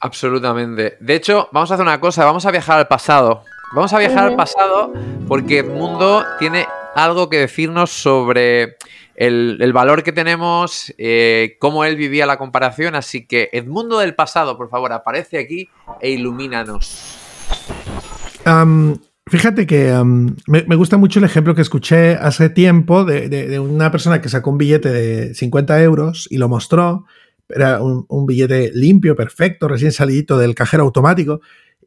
[0.00, 0.96] Absolutamente.
[1.00, 3.42] De hecho, vamos a hacer una cosa, vamos a viajar al pasado.
[3.74, 4.92] Vamos a viajar al pasado
[5.26, 8.76] porque Edmundo tiene algo que decirnos sobre
[9.18, 12.94] el, valor que tenemos, eh, cómo él vivía la comparación.
[12.94, 15.68] Así que Edmundo del pasado, por favor, aparece aquí
[16.00, 17.18] e ilumínanos.
[19.26, 19.92] fíjate que
[20.46, 24.58] me, gusta mucho el ejemplo que escuché hace tiempo de, una persona que sacó un
[24.58, 27.04] billete de 50 euros y lo mostró.
[27.48, 31.40] Era un, un billete limpio, perfecto, recién salidito del cajero automático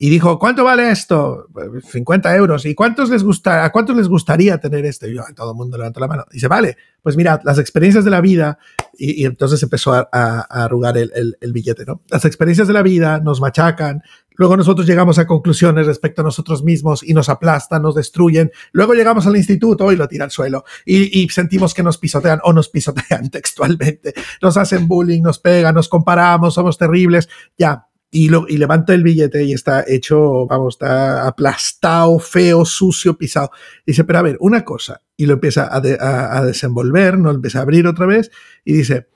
[0.04, 1.45] y dijo, ¿cuánto vale esto?
[1.91, 2.66] 50 euros.
[2.66, 5.08] ¿Y cuántos les gusta, a cuántos les gustaría tener esto?
[5.08, 6.26] Y yo, todo el mundo levantó la mano.
[6.32, 8.58] dice, vale, pues mirad, las experiencias de la vida,
[8.97, 10.08] y, entonces empezó a,
[10.49, 12.02] arrugar el, billete, ¿no?
[12.10, 16.64] Las experiencias de la vida nos machacan, luego nosotros llegamos a conclusiones respecto a nosotros
[16.64, 20.64] mismos y nos aplastan, nos destruyen, luego llegamos al instituto y lo tira al suelo
[20.84, 25.76] y, y sentimos que nos pisotean o nos pisotean textualmente, nos hacen bullying, nos pegan,
[25.76, 30.76] nos comparamos, somos terribles, ya, y, lo, y levanta el billete y está hecho, vamos,
[30.76, 33.51] está aplastado, feo, sucio, pisado.
[33.86, 35.01] dice, pero a ver, una cosa.
[35.16, 37.32] Y lo empieza a, a, desenvolver, ¿no?
[37.32, 38.30] empieza a abrir otra vez
[38.66, 39.07] y dice,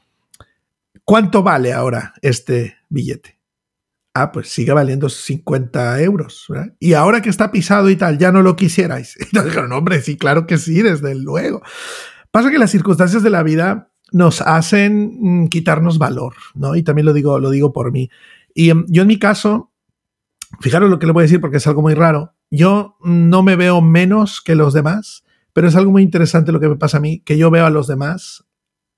[1.04, 3.38] ¿cuánto vale ahora este billete?
[4.14, 6.48] Ah, pues sigue valiendo 50 euros.
[6.80, 9.18] Y ahora que está pisado y tal, ya no lo quisierais.
[9.32, 11.62] Y nos dijeron, hombre, sí, claro que sí, desde luego.
[12.32, 16.78] Pasa que las circunstancias de la vida nos hacen mm, quitarnos valor, ¿no?
[16.78, 18.10] Y también lo digo, lo digo por mí.
[18.56, 19.72] Y em, yo en mi caso,
[20.62, 23.56] fijaros lo que le voy a decir porque es algo muy raro, yo no me
[23.56, 27.02] veo menos que los demás, pero es algo muy interesante lo que me pasa a
[27.02, 28.46] mí, que yo veo a los demás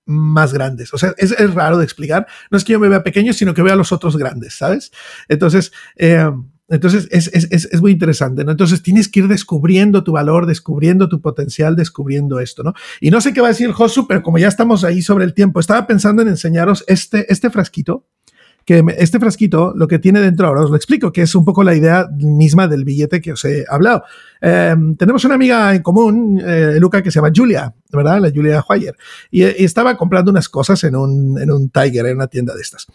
[0.06, 0.94] más grandes.
[0.94, 2.28] O sea, es, raro de explicar.
[2.50, 4.92] No es que yo me vea pequeño, sino que veo a los otros grandes, ¿sabes?
[5.28, 8.42] Entonces, em, entonces es, es, es, muy interesante.
[8.42, 12.74] Entonces tienes que ir descubriendo tu valor, descubriendo tu potencial, descubriendo esto, ¿no?
[13.02, 15.34] Y no sé qué va a decir Josu, pero como ya estamos ahí sobre el
[15.34, 18.06] tiempo, estaba pensando en enseñaros este, este frasquito
[18.68, 21.64] que este frasquito lo que tiene dentro, ahora os lo explico, que es un poco
[21.64, 24.04] la idea misma del billete que os he hablado.
[24.42, 28.20] Em, tenemos una amiga en común, eh, Luca, que se llama Julia, ¿verdad?
[28.20, 28.94] La Julia Hoyer.
[29.32, 32.88] Y, estaba comprando unas cosas en un, en un Tiger, en una tienda de estas.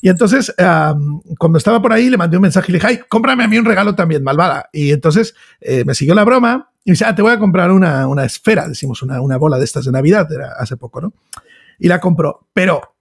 [0.00, 0.52] Y entonces,
[1.38, 3.56] cuando estaba por ahí, le mandé un mensaje y le dije, ay, cómprame a mí
[3.58, 4.70] un regalo también, malvada.
[4.72, 7.70] Y entonces eh, me siguió la broma y me dice, ah, te voy a comprar
[7.70, 11.12] una, una esfera, decimos, una, una bola de estas de Navidad, era hace poco, ¿no?
[11.78, 12.48] Y la compró.
[12.52, 12.92] Pero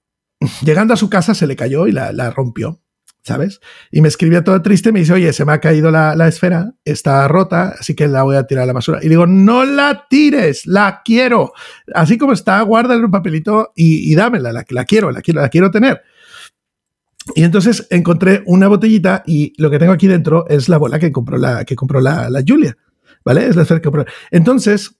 [0.63, 2.81] llegando a su casa se le cayó y la, rompió,
[3.23, 3.59] ¿sabes?
[3.91, 7.27] Y me escribió todo triste, me dice, oye, se me ha caído la, esfera, está
[7.27, 8.99] rota, así que la voy a tirar a la basura.
[9.01, 11.53] Y digo, no la tires, la quiero.
[11.93, 15.49] Así como está, guárdala en un papelito y, dámela, la, la quiero, la quiero, la
[15.49, 16.01] quiero tener.
[17.35, 21.11] Y entonces encontré una botellita y lo que tengo aquí dentro es la bola que
[21.11, 22.75] compró la, que compró la, Julia,
[23.23, 23.47] ¿vale?
[23.47, 24.05] Es la esfera que compró.
[24.31, 24.97] Entonces,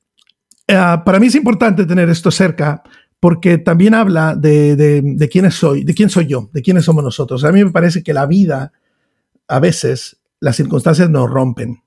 [0.68, 2.84] eh, para mí es importante tener esto cerca
[3.22, 7.45] porque también habla de, de, soy, de quién soy yo, de quiénes somos nosotros.
[7.45, 8.74] A mí me parece que la vida,
[9.47, 11.81] a veces, las circunstancias nos rompen,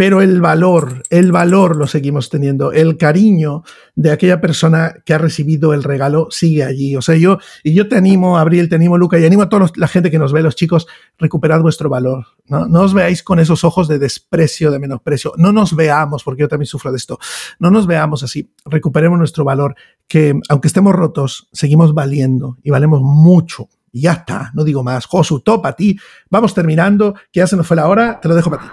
[0.00, 5.18] pero el valor, el valor lo seguimos teniendo, el cariño de aquella persona que ha
[5.18, 6.96] recibido el regalo sigue allí.
[6.96, 9.70] O sea, yo, y yo te animo, Abril, te animo, Luca, y animo a toda
[9.76, 10.86] la gente que nos ve, los chicos,
[11.18, 12.24] recuperad vuestro valor.
[12.46, 12.66] ¿no?
[12.66, 15.34] no os veáis con esos ojos de desprecio, de menosprecio.
[15.36, 17.18] No nos veamos, porque yo también sufro de esto,
[17.58, 18.50] no nos veamos así.
[18.64, 19.74] Recuperemos nuestro valor,
[20.08, 23.68] que aunque estemos rotos, seguimos valiendo y valemos mucho.
[23.92, 25.04] Y ya está, no digo más.
[25.04, 25.98] Josu, top a ti.
[26.30, 28.68] Vamos terminando, que ya se nos fue la hora, te lo dejo para ti.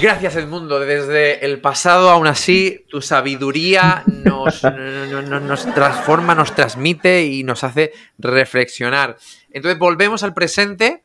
[0.00, 0.78] Gracias, Edmundo.
[0.78, 7.92] Desde el pasado, aún así, tu sabiduría nos, nos, transforma, nos transmite y nos hace
[8.16, 9.16] reflexionar.
[9.50, 11.02] Entonces, volvemos al presente.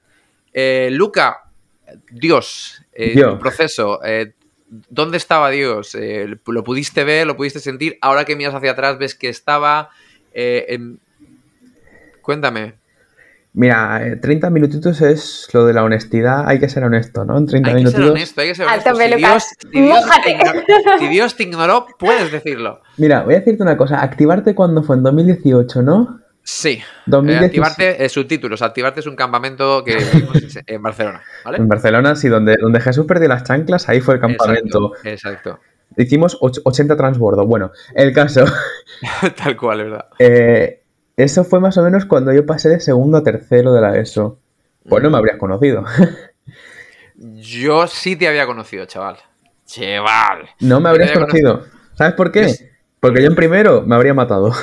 [0.53, 1.45] Eh, Luca,
[2.11, 3.99] Dios, eh, proceso.
[4.05, 4.33] Eh,
[4.67, 5.95] ¿Dónde estaba Dios?
[5.95, 7.25] Eh, ¿Lo pudiste ver?
[7.25, 7.97] ¿Lo pudiste sentir?
[7.99, 9.89] Ahora que miras hacia atrás, ves que estaba.
[12.21, 12.82] Cuéntame.
[13.55, 17.37] Mira, 30 eh, minutitos es lo de la honestidad, hay que ser honesto, ¿no?
[17.37, 18.95] En 30 hay que Ser honesto, hay que ser honesto.
[18.95, 19.43] Si Dios,
[20.99, 22.81] si, Dios te ignoró, puedes decirlo.
[22.97, 26.19] Mira, voy a decirte una cosa, activarte cuando fue en 2018, ¿no?
[26.41, 26.81] Sí.
[27.05, 27.43] 2018.
[27.43, 31.57] Eh, activarte, eh, subtítulos, activarte es un campamento que vimos en Barcelona, ¿vale?
[31.57, 34.93] En Barcelona, sí, donde, donde Jesús perdió las chanclas, ahí fue el campamento.
[35.03, 35.59] Exacto.
[35.95, 37.45] Hicimos 80 transbordos.
[37.45, 38.45] Bueno, el caso.
[39.37, 40.05] Tal cual, ¿verdad?
[40.17, 40.82] Eh,
[41.17, 44.39] eso fue más o menos cuando yo pasé de segundo a tercero de la ESO.
[44.87, 45.85] Pues no me habrías conocido.
[47.15, 49.17] Yo sí te había conocido, chaval.
[49.65, 50.49] Chaval.
[50.59, 51.63] No me habrías conocido.
[51.93, 52.47] ¿Sabes por qué?
[52.99, 54.51] Porque yo en primero me habría matado.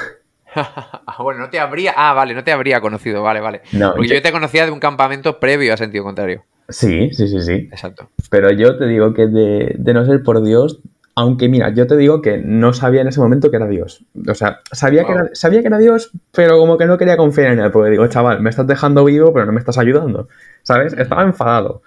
[0.52, 1.94] Ah, bueno, no te habría.
[1.96, 3.62] Ah, vale, no te habría conocido, vale, vale.
[3.70, 6.42] No, Porque yo te conocía de un campamento previo a sentido contrario.
[6.68, 7.52] Sí, sí, sí, sí.
[7.70, 8.10] Exacto.
[8.30, 10.80] Pero yo te digo que de, de no ser por Dios,
[11.20, 14.06] aunque mira, yo te digo que no sabía en ese momento que era Dios.
[14.26, 17.52] O sea, sabía, que, era, sabía que era Dios, pero como que no quería confiar
[17.52, 20.28] en él, porque digo, chaval, me estás dejando vivo, pero no me estás ayudando.
[20.62, 20.94] ¿Sabes?
[20.94, 21.82] Estaba enfadado.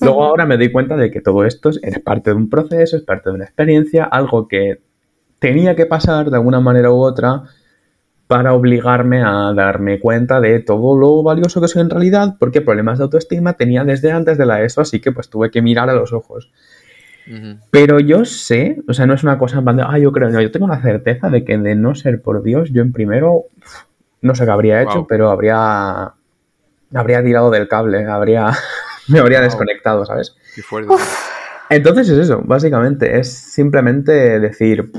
[0.00, 3.02] Luego ahora me doy cuenta de que todo esto es parte de un proceso, es
[3.02, 4.80] parte de una experiencia, algo que
[5.40, 7.42] tenía que pasar de alguna manera u otra
[8.26, 12.96] para obligarme a darme cuenta de todo lo valioso que soy en realidad, porque problemas
[12.96, 15.94] de autoestima tenía desde antes de la ESO, así que pues tuve que mirar a
[15.94, 16.50] los ojos.
[17.70, 20.28] Pero yo sé, o sea, no es una cosa en plan de, ah, yo creo,
[20.28, 23.44] no, yo tengo la certeza de que de no ser por Dios, yo en primero,
[24.20, 26.12] no sé qué habría hecho, pero habría,
[26.94, 28.50] habría tirado del cable, habría,
[29.08, 30.36] me habría desconectado, ¿sabes?
[30.54, 30.94] Qué fuerte.
[31.70, 34.92] Entonces es eso, básicamente, es simplemente decir,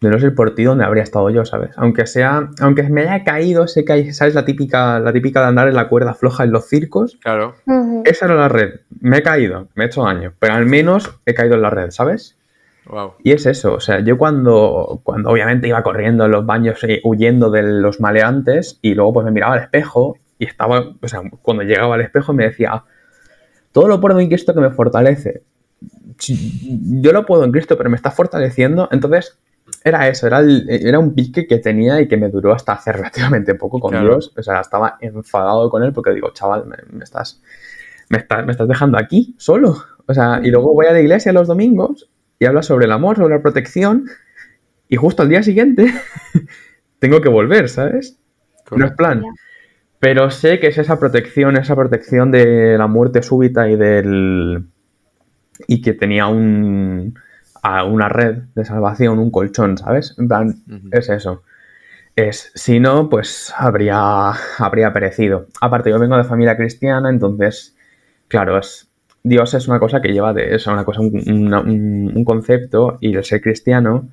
[0.00, 1.70] de no ser por ti donde habría estado yo, ¿sabes?
[1.76, 4.34] Aunque sea, aunque me haya caído, sé que hay, ¿sabes?
[4.34, 7.18] La típica, la típica de andar en la cuerda floja en los circos.
[7.20, 7.56] Claro.
[8.04, 8.80] Esa era la red.
[9.00, 11.90] Me he caído, me he hecho daño, pero al menos he caído en la red,
[11.90, 12.36] ¿sabes?
[12.86, 13.14] Wow.
[13.22, 17.02] Y es eso, o sea, yo cuando, cuando obviamente iba corriendo en los baños eh,
[17.04, 21.20] huyendo de los maleantes y luego pues me miraba al espejo y estaba, o sea,
[21.42, 22.84] cuando llegaba al espejo me decía,
[23.72, 25.42] todo lo puedo en Cristo que me fortalece.
[26.18, 29.38] Yo lo puedo en Cristo, pero me está fortaleciendo, entonces
[29.84, 33.54] era eso, era, era un pique que tenía y que me duró hasta hace relativamente
[33.54, 34.32] poco con Dios.
[34.36, 37.42] O sea, estaba enfadado con él porque digo, chaval, me, estás,
[38.08, 39.76] me, me estás dejando aquí solo.
[40.06, 42.08] O sea, y luego voy a la iglesia los domingos
[42.38, 44.06] y habla sobre el amor, sobre la protección,
[44.88, 45.92] y justo al día siguiente
[46.98, 48.18] tengo que volver, ¿sabes?
[48.74, 49.22] No es plan.
[49.98, 54.66] Pero sé que es esa protección, esa protección de la muerte súbita y del.
[55.66, 57.18] y que tenía un
[57.62, 60.14] a una red de salvación, un colchón, ¿sabes?
[60.18, 61.42] En plan, es eso.
[62.16, 65.46] Es, si no, pues habría, habría perecido.
[65.60, 67.76] Aparte, yo vengo de familia cristiana, entonces,
[68.26, 68.90] claro, es,
[69.22, 73.40] Dios es una cosa que lleva de eso, una cosa, un, concepto, y el ser
[73.40, 74.08] cristiano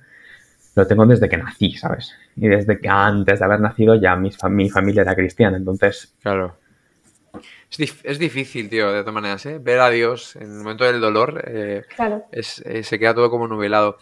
[0.75, 2.13] lo tengo desde que nací, ¿sabes?
[2.35, 6.13] Y desde que antes de haber nacido ya mi, mi familia era cristiana, entonces...
[6.21, 6.57] Claro.
[7.77, 9.59] Es, difícil, tío, de todas maneras, ¿eh?
[9.59, 11.83] Ver a Dios en el momento del dolor eh,
[12.31, 13.97] eh, se queda todo como nubilado.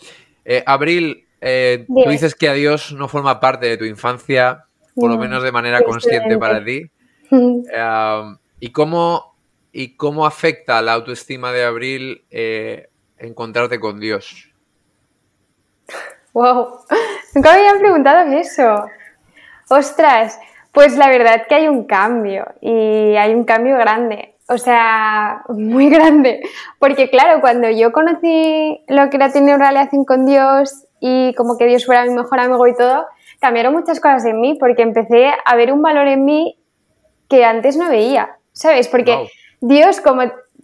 [0.65, 4.65] Abril, tú dices que a Dios no forma parte de tu infancia,
[4.95, 6.89] por lo menos de manera consciente para ti.
[8.59, 9.35] ¿y, cómo,
[9.71, 12.25] ¿Y cómo afecta la autoestima de Abril
[13.17, 14.53] encontrarte con Dios?
[16.33, 16.79] ¡Wow!
[17.35, 18.85] Nunca me habían preguntado eso.
[19.69, 20.39] ¡Ostras!
[20.73, 25.87] Pues la verdad que hay un cambio y hay un cambio grande, o sea, muy
[25.91, 26.41] grande,
[26.79, 31.57] porque claro, cuando yo conocí lo que era tener una relación con Dios y como
[31.57, 33.05] que Dios fuera mi mejor amigo y todo,
[33.39, 36.57] cambiaron muchas cosas en mí porque empecé a ver un valor en mí
[37.29, 38.87] que antes no veía, ¿sabes?
[38.87, 39.27] Porque
[39.61, 40.23] Dios como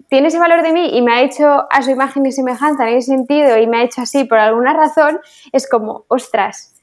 [0.09, 2.97] tiene ese valor de mí y me ha hecho a su imagen y semejanza en
[2.97, 5.19] ese sentido y me ha hecho así por alguna razón,
[5.51, 6.73] es como, ostras,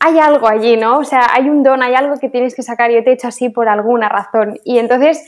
[0.00, 0.98] hay algo allí, ¿no?
[0.98, 3.28] O sea, hay un don, hay algo que tienes que sacar yo te he hecho
[3.28, 4.58] así por alguna razón.
[4.64, 5.24] Y entonces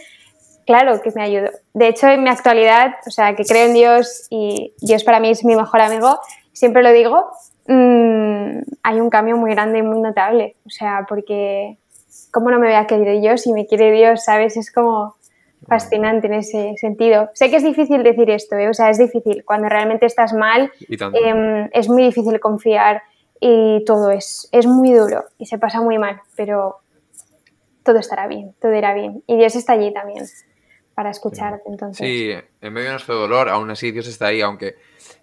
[0.67, 1.51] claro que me ayudó.
[1.75, 5.31] De hecho, en mi actualidad, o sea, que creo en Dios y Dios para mí
[5.31, 6.21] es mi mejor amigo,
[6.53, 7.27] siempre lo digo,
[7.67, 10.57] mm, hay un cambio muy grande y muy notable.
[10.67, 11.77] O sea, porque
[12.31, 14.25] ¿cómo no me voy a querer yo si me quiere Dios?
[14.25, 14.57] ¿Sabes?
[14.57, 15.17] Es como
[15.67, 17.31] fascinante en ese sentido.
[17.35, 18.69] Sé que es difícil decir esto, ¿eh?
[18.69, 19.45] o sea, es difícil.
[19.45, 23.03] Cuando realmente estás mal, em, es muy difícil confiar
[23.41, 26.77] y todo es, es muy duro y se pasa muy mal, pero
[27.83, 29.25] todo estará bien, todo irá bien.
[29.27, 30.27] Y Dios está allí también
[30.95, 31.63] para escucharte.
[31.67, 32.07] Entonces.
[32.07, 32.31] Sí,
[32.61, 34.77] en medio de nuestro dolor, aún así Dios está ahí, aunque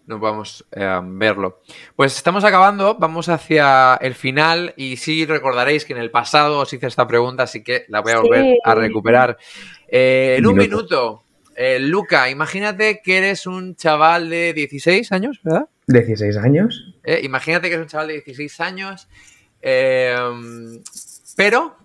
[0.07, 1.61] no podamos eh, verlo.
[1.95, 6.73] Pues estamos acabando, vamos hacia el final y sí recordaréis que en el pasado os
[6.73, 9.37] hice esta pregunta, así que la voy a volver a recuperar.
[9.87, 11.23] Eh, en un minuto,
[11.55, 15.67] eh, Luca, imagínate que eres un chaval de 16 años, ¿verdad?
[15.87, 16.93] 16 años.
[17.21, 19.07] imagínate que eres un chaval de 16 años,
[21.35, 21.77] pero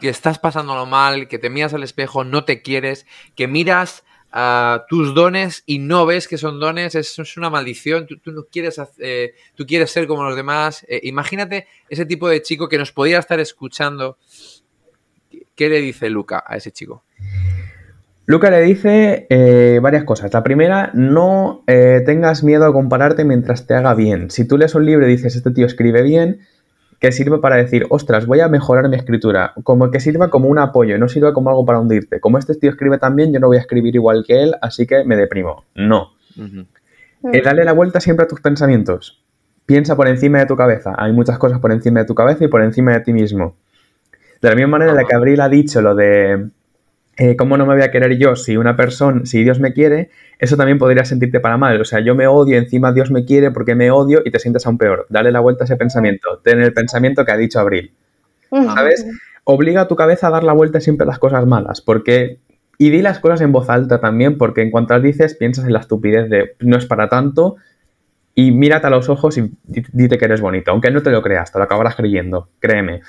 [0.00, 4.04] que estás pasándolo mal, que te miras al espejo, no te quieres, que miras
[4.38, 8.44] a tus dones y no ves que son dones, es, es una maldición, tú, no
[8.44, 10.84] quieres, eh, tú quieres ser como los demás.
[10.88, 14.18] Eh, imagínate ese tipo de chico que nos podría estar escuchando.
[15.54, 17.04] ¿Qué le dice Luca a ese chico?
[18.26, 20.32] Luca le dice eh, varias cosas.
[20.32, 24.30] La primera, no tengas miedo a compararte mientras te haga bien.
[24.30, 26.40] Si tú lees un libro y dices, este tío escribe bien,
[27.00, 30.58] que sirva para decir, ostras, voy a mejorar mi escritura, como que sirva como un
[30.58, 32.20] apoyo, no sirva como algo para hundirte.
[32.20, 35.04] Como este tío escribe también, yo no voy a escribir igual que él, así que
[35.04, 35.64] me deprimo.
[35.74, 36.12] No.
[37.32, 39.22] Eh, dale la vuelta siempre a tus pensamientos.
[39.66, 40.94] Piensa por encima de tu cabeza.
[40.96, 43.56] Hay muchas cosas por encima de tu cabeza y por encima de ti mismo.
[44.40, 46.50] De la misma manera en la que Abril ha dicho lo de
[47.16, 50.10] eh, ¿cómo no me voy a querer yo si una persona, si Dios me quiere?
[50.38, 51.80] Eso también podría sentirte para mal.
[51.80, 54.66] O sea, yo me odio, encima Dios me quiere porque me odio y te sientes
[54.66, 55.06] aún peor.
[55.08, 56.40] Dale la vuelta a ese pensamiento.
[56.44, 57.92] Ten el pensamiento que ha dicho Abril.
[58.50, 59.06] ¿Sabes?
[59.44, 61.80] Obliga a tu cabeza a dar la vuelta siempre a las cosas malas.
[61.80, 62.38] Porque.
[62.78, 65.72] Y di las cosas en voz alta también, porque en cuanto las dices, piensas en
[65.72, 67.56] la estupidez de no es para tanto.
[68.34, 70.72] Y mírate a los ojos y dite que eres bonito.
[70.72, 72.50] Aunque no te lo creas, te lo acabarás creyendo.
[72.60, 73.00] Créeme.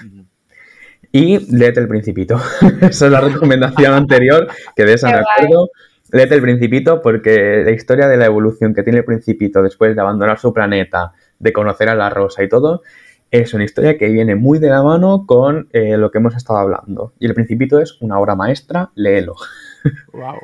[1.11, 2.39] Y léete el Principito.
[2.81, 5.69] Esa es la recomendación anterior, que de esa me acuerdo.
[6.11, 10.01] Léete el Principito porque la historia de la evolución que tiene el Principito después de
[10.01, 12.81] abandonar su planeta, de conocer a la rosa y todo,
[13.29, 16.59] es una historia que viene muy de la mano con eh, lo que hemos estado
[16.59, 17.13] hablando.
[17.19, 19.35] Y el Principito es una obra maestra, léelo.
[20.11, 20.39] Wow.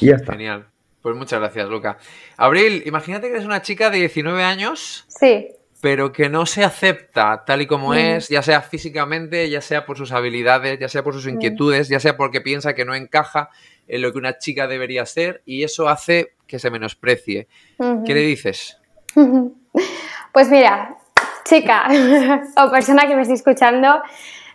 [0.00, 0.32] y ya está.
[0.32, 0.66] Genial.
[1.02, 1.98] Pues muchas gracias, Luca.
[2.36, 5.04] Abril, imagínate que eres una chica de 19 años.
[5.08, 5.48] Sí
[5.80, 9.96] pero que no se acepta tal y como es, ya sea físicamente, ya sea por
[9.96, 13.50] sus habilidades, ya sea por sus inquietudes, ya sea porque piensa que no encaja
[13.86, 17.46] en lo que una chica debería ser y eso hace que se menosprecie.
[18.04, 18.78] ¿Qué le dices?
[20.32, 20.96] Pues mira,
[21.44, 21.88] chica
[22.56, 24.02] o persona que me esté escuchando,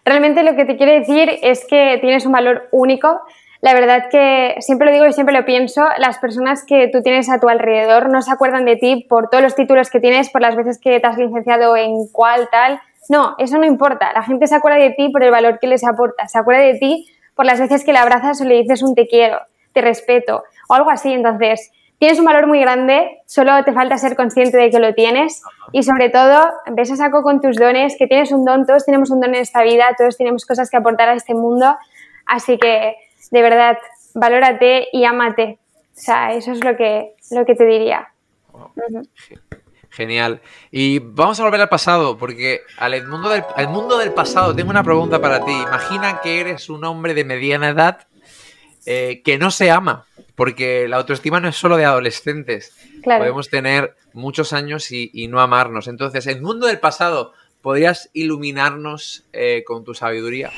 [0.05, 3.21] realmente lo que te quiero decir es que tienes un valor único
[3.63, 7.29] la verdad que siempre lo digo y siempre lo pienso, las personas que tú tienes
[7.29, 10.41] a tu alrededor no se acuerdan de ti por todos los títulos que tienes, por
[10.41, 12.81] las veces que te has licenciado en cual, tal.
[13.07, 14.11] No, eso no importa.
[14.11, 16.73] La gente se acuerda de ti por el valor que les aporta, se acuerda de
[16.73, 19.39] ti por las veces que le abrazas o le dices un te quiero,
[19.71, 21.13] te respeto o algo así.
[21.13, 25.41] Entonces, tienes un valor muy grande, solo te falta ser consciente de que lo tienes
[25.71, 29.09] y sobre todo, ves a saco con tus dones, que tienes un don, todos tenemos
[29.09, 31.77] un don en esta vida, todos tenemos cosas que aportar a este mundo,
[32.25, 32.97] así que
[33.33, 33.79] de verdad,
[34.13, 35.57] valórate y ámate.
[35.75, 38.09] O sea, eso es lo que, lo que te diría.
[39.89, 40.39] Genial.
[40.69, 44.69] Y vamos a volver al pasado, porque al mundo, del, al mundo del pasado tengo
[44.69, 45.51] una pregunta para ti.
[45.51, 48.07] Imagina que eres un hombre de mediana edad
[48.85, 50.05] eh, que no se ama,
[50.35, 52.77] porque la autoestima no es solo de adolescentes.
[53.03, 55.87] Podemos tener muchos años y, no amarnos.
[55.87, 60.51] Entonces, el mundo del pasado, ¿podrías iluminarnos eh, con tu sabiduría?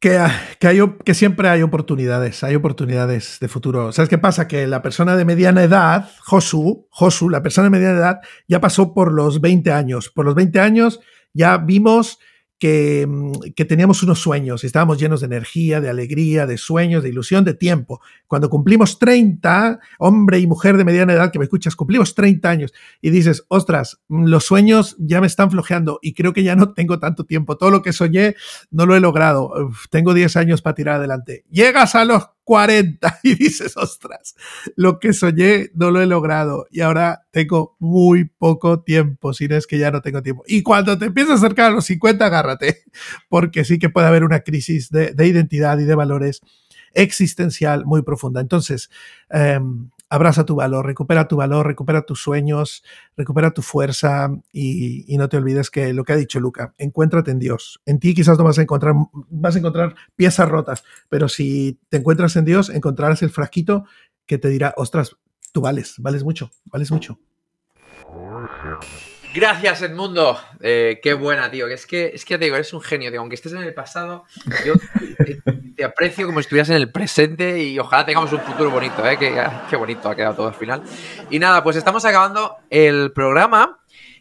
[0.00, 3.92] Que, hay, que siempre hay oportunidades, hay oportunidades de futuro.
[3.92, 4.46] ¿Sabes qué pasa?
[4.46, 8.94] Que la persona de mediana edad, Josu, Josu, la persona de mediana edad, ya pasó
[8.94, 10.08] por los 20 años.
[10.08, 11.00] Por los 20 años
[11.32, 12.20] ya vimos
[12.60, 17.44] Mm, que, teníamos unos sueños, estábamos llenos de energía, de alegría, de sueños, de ilusión,
[17.44, 18.00] de tiempo.
[18.26, 22.74] Cuando cumplimos 30, hombre y mujer de mediana edad que me escuchas, cumplimos 30 años
[23.00, 26.72] y dices, ostras, mm, los sueños ya me están flojeando y creo que ya no
[26.72, 27.56] tengo tanto tiempo.
[27.56, 28.34] Todo lo que soñé
[28.70, 29.52] no lo he logrado.
[29.90, 31.44] tengo 10 años para tirar adelante.
[31.50, 34.34] Llegas a los 40 y dices, ostras,
[34.74, 39.54] lo que soñé no lo he logrado y ahora tengo muy poco tiempo, si no
[39.54, 40.44] es que ya no tengo tiempo.
[40.46, 42.84] Y cuando te empiezas a acercar a los 50, agárrate,
[43.28, 46.40] porque sí que puede haber una crisis de, identidad y de valores
[46.94, 48.40] existencial muy profunda.
[48.40, 48.88] Entonces,
[49.28, 52.84] em, abraza tu valor, recupera tu valor, recupera tus sueños,
[53.16, 57.38] recupera tu fuerza y, no te olvides que lo que ha dicho Luca, encuéntrate en
[57.38, 57.80] Dios.
[57.86, 61.98] En ti quizás no vas a encontrar, vas a encontrar piezas rotas, pero si te
[61.98, 63.84] encuentras en Dios, encontrarás el frasquito
[64.26, 65.16] que te dirá, ostras,
[65.52, 67.18] tú vales, vales mucho, vales mucho.
[69.34, 70.40] Gracias, Edmundo.
[70.60, 71.66] Eh, qué buena, tío.
[71.68, 73.20] Es que, es que te digo, eres un genio, tío.
[73.20, 74.24] Aunque estés en el pasado,
[74.64, 74.74] yo
[75.76, 79.18] te, aprecio como si estuvieras en el presente y ojalá tengamos un futuro bonito, ¿eh?
[79.18, 80.82] Qué, bonito ha quedado todo al final.
[81.30, 83.78] Y nada, pues estamos acabando el programa.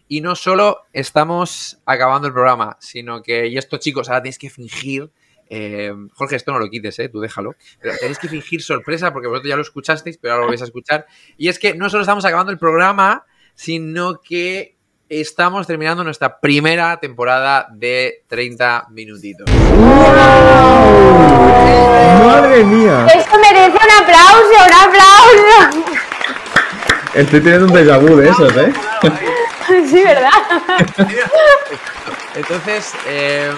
[0.09, 4.49] Y no solo estamos acabando el programa, sino que, y esto, chicos, ahora tenéis que
[4.49, 5.11] fingir.
[5.49, 7.09] Eh, Jorge, esto no lo quites, ¿eh?
[7.09, 7.55] tú déjalo.
[7.81, 10.65] Pero tenéis que fingir sorpresa porque vosotros ya lo escuchasteis, pero ahora lo vais a
[10.65, 11.07] escuchar.
[11.37, 14.76] Y es que no solo estamos acabando el programa, sino que
[15.09, 19.49] estamos terminando nuestra primera temporada de 30 minutitos.
[22.25, 23.07] ¡Madre mía!
[23.13, 25.87] Esto merece un aplauso, un aplauso.
[27.13, 28.73] Estoy teniendo un déjà vu de esos, ¿eh?
[29.89, 30.31] Sí, ¿verdad?
[32.35, 33.51] Entonces, eh,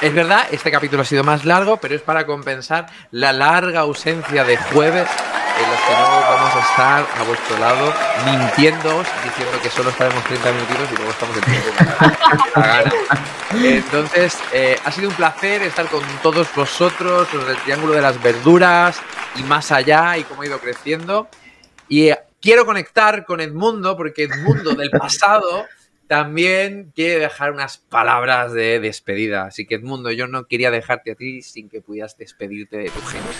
[0.00, 4.44] es verdad, este capítulo ha sido más largo, pero es para compensar la larga ausencia
[4.44, 5.08] de jueves
[5.58, 7.92] en los que no vamos a estar a vuestro lado
[8.24, 11.70] mintiéndoos, diciendo que solo estaremos 30 minutitos y luego estamos en tiempo
[13.62, 18.22] Entonces, eh, ha sido un placer estar con todos vosotros, los del Triángulo de las
[18.22, 19.00] Verduras
[19.36, 21.28] y más allá y cómo ha ido creciendo.
[21.88, 25.66] Y eh, quiero conectar con Edmundo, porque Edmundo del pasado
[26.06, 29.46] también quiere dejar unas palabras de despedida.
[29.46, 33.00] Así que Edmundo, yo no quería dejarte a ti sin que pudieras despedirte de tu
[33.02, 33.30] gente.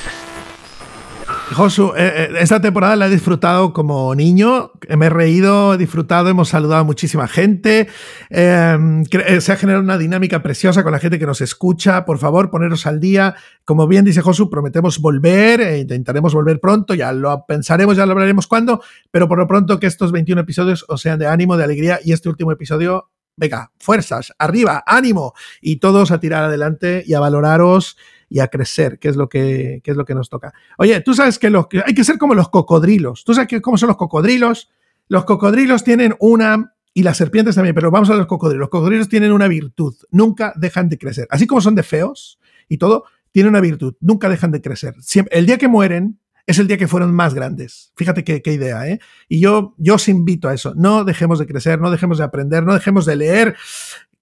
[1.53, 6.29] Josu, eh, eh, esta temporada la he disfrutado como niño, me he reído, he disfrutado,
[6.29, 7.89] hemos saludado a muchísima gente,
[8.31, 12.19] em, eh, se ha generado una dinámica preciosa con la gente que nos escucha, por
[12.19, 17.13] favor, poneros al día, como bien dice Josu, prometemos volver, e intentaremos volver pronto, ya
[17.13, 18.83] lo pensaremos, ya lo hablaremos cuándo,
[19.13, 22.13] pero por lo pronto que estos 21 episodios os sean de ánimo, de alegría y
[22.13, 27.97] este último episodio venga, fuerzas, arriba, ánimo y todos a tirar adelante y a valoraros
[28.29, 30.53] y a crecer, que es lo que, es lo que nos toca.
[30.79, 33.25] Oye, tú sabes que, los, hay que ser como los cocodrilos.
[33.25, 34.71] ¿Tú sabes cómo son los cocodrilos?
[35.09, 38.61] Los cocodrilos tienen una, y las serpientes también, pero vamos a los cocodrilos.
[38.61, 41.29] Los cocodrilos tienen una virtud, nunca dejan de crecer.
[41.31, 44.95] Así como son de feos y todo, tienen una virtud, nunca dejan de crecer.
[45.31, 47.93] el día que mueren, es el día que fueron más grandes.
[47.97, 49.01] Fíjate qué, idea, ¿eh?
[49.29, 50.75] Y yo, yo os invito a eso.
[50.77, 53.57] No dejemos de crecer, no dejemos de aprender, no dejemos de leer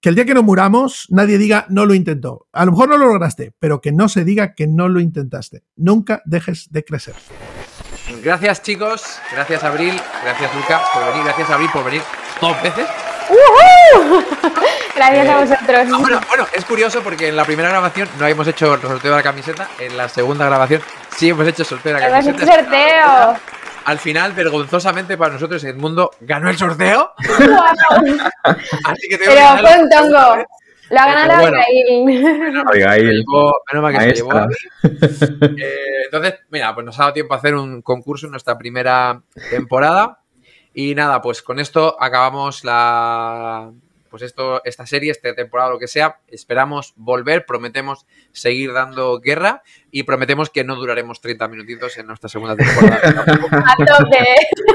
[0.01, 2.47] que el día que no muramos nadie diga no lo intentó.
[2.51, 5.63] A lo mejor no lo lograste, pero que no se diga que no lo intentaste.
[5.75, 7.15] Nunca dejes de crecer.
[8.23, 12.01] Gracias chicos, gracias Abril, gracias Luca por venir, gracias Abril por venir
[12.39, 12.85] dos veces.
[14.95, 15.99] Gracias a eh, vosotros.
[16.01, 19.17] bueno, bueno, es curioso porque en la primera grabación no habíamos hecho el sorteo de
[19.17, 20.81] la camiseta, en la segunda grabación
[21.15, 22.43] sí hemos hecho el sorteo de la camiseta.
[22.43, 23.39] Hemos hecho sorteo.
[23.85, 27.11] Al final, vergonzosamente para nosotros, Edmundo ganó el sorteo.
[28.43, 30.45] Así que Pero fue un tongo.
[30.89, 31.57] Lo ha ganado bueno,
[32.69, 33.23] Abigail.
[33.71, 34.47] Menos mal que se llevó a
[34.83, 39.21] eh, entonces, mira, pues nos ha dado tiempo a hacer un concurso en nuestra primera
[39.49, 40.19] temporada.
[40.77, 43.71] Y nada, pues con esto acabamos la,
[44.09, 49.63] pues esto, esta serie, esta temporada, lo que sea, esperamos volver, prometemos seguir dando guerra
[49.89, 52.99] y prometemos que no duraremos 30 minutitos en nuestra segunda temporada.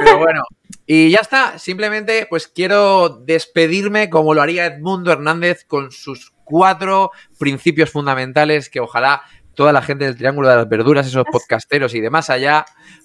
[0.04, 0.42] Pero bueno,
[0.86, 7.10] y ya está, simplemente pues quiero despedirme como lo haría Edmundo Hernández con sus cuatro
[7.38, 9.22] principios fundamentales que ojalá
[9.54, 12.64] toda la gente del Triángulo de las Verduras, esos podcasteros y demás allá,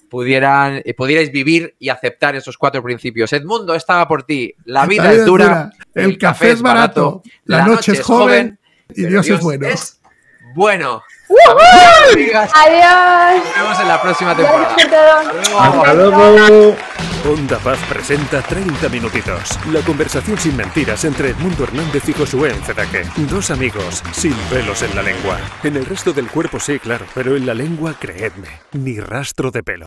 [0.10, 3.32] pudieran, eh, pudierais vivir y aceptar esos cuatro principios.
[3.34, 4.54] Edmundo estaba por ti.
[4.66, 8.60] La vida, es, dura, el, café, es barato, la, noche es joven
[8.94, 9.68] y Dios, es bueno.
[9.68, 10.00] Es
[10.56, 11.04] bueno.
[12.28, 13.44] Adiós.
[13.46, 14.76] Nos vemos en la próxima temporada.
[15.60, 16.76] Hasta luego.
[17.28, 19.58] Onda Paz presenta 30 minutitos.
[19.72, 23.04] La conversación sin mentiras entre Edmundo Hernández y Josué Encedaque.
[23.32, 25.40] Dos amigos sin pelos en la lengua.
[25.64, 29.64] En el resto del cuerpo sí, claro, pero en la lengua, creedme, ni rastro de
[29.64, 29.84] pelo.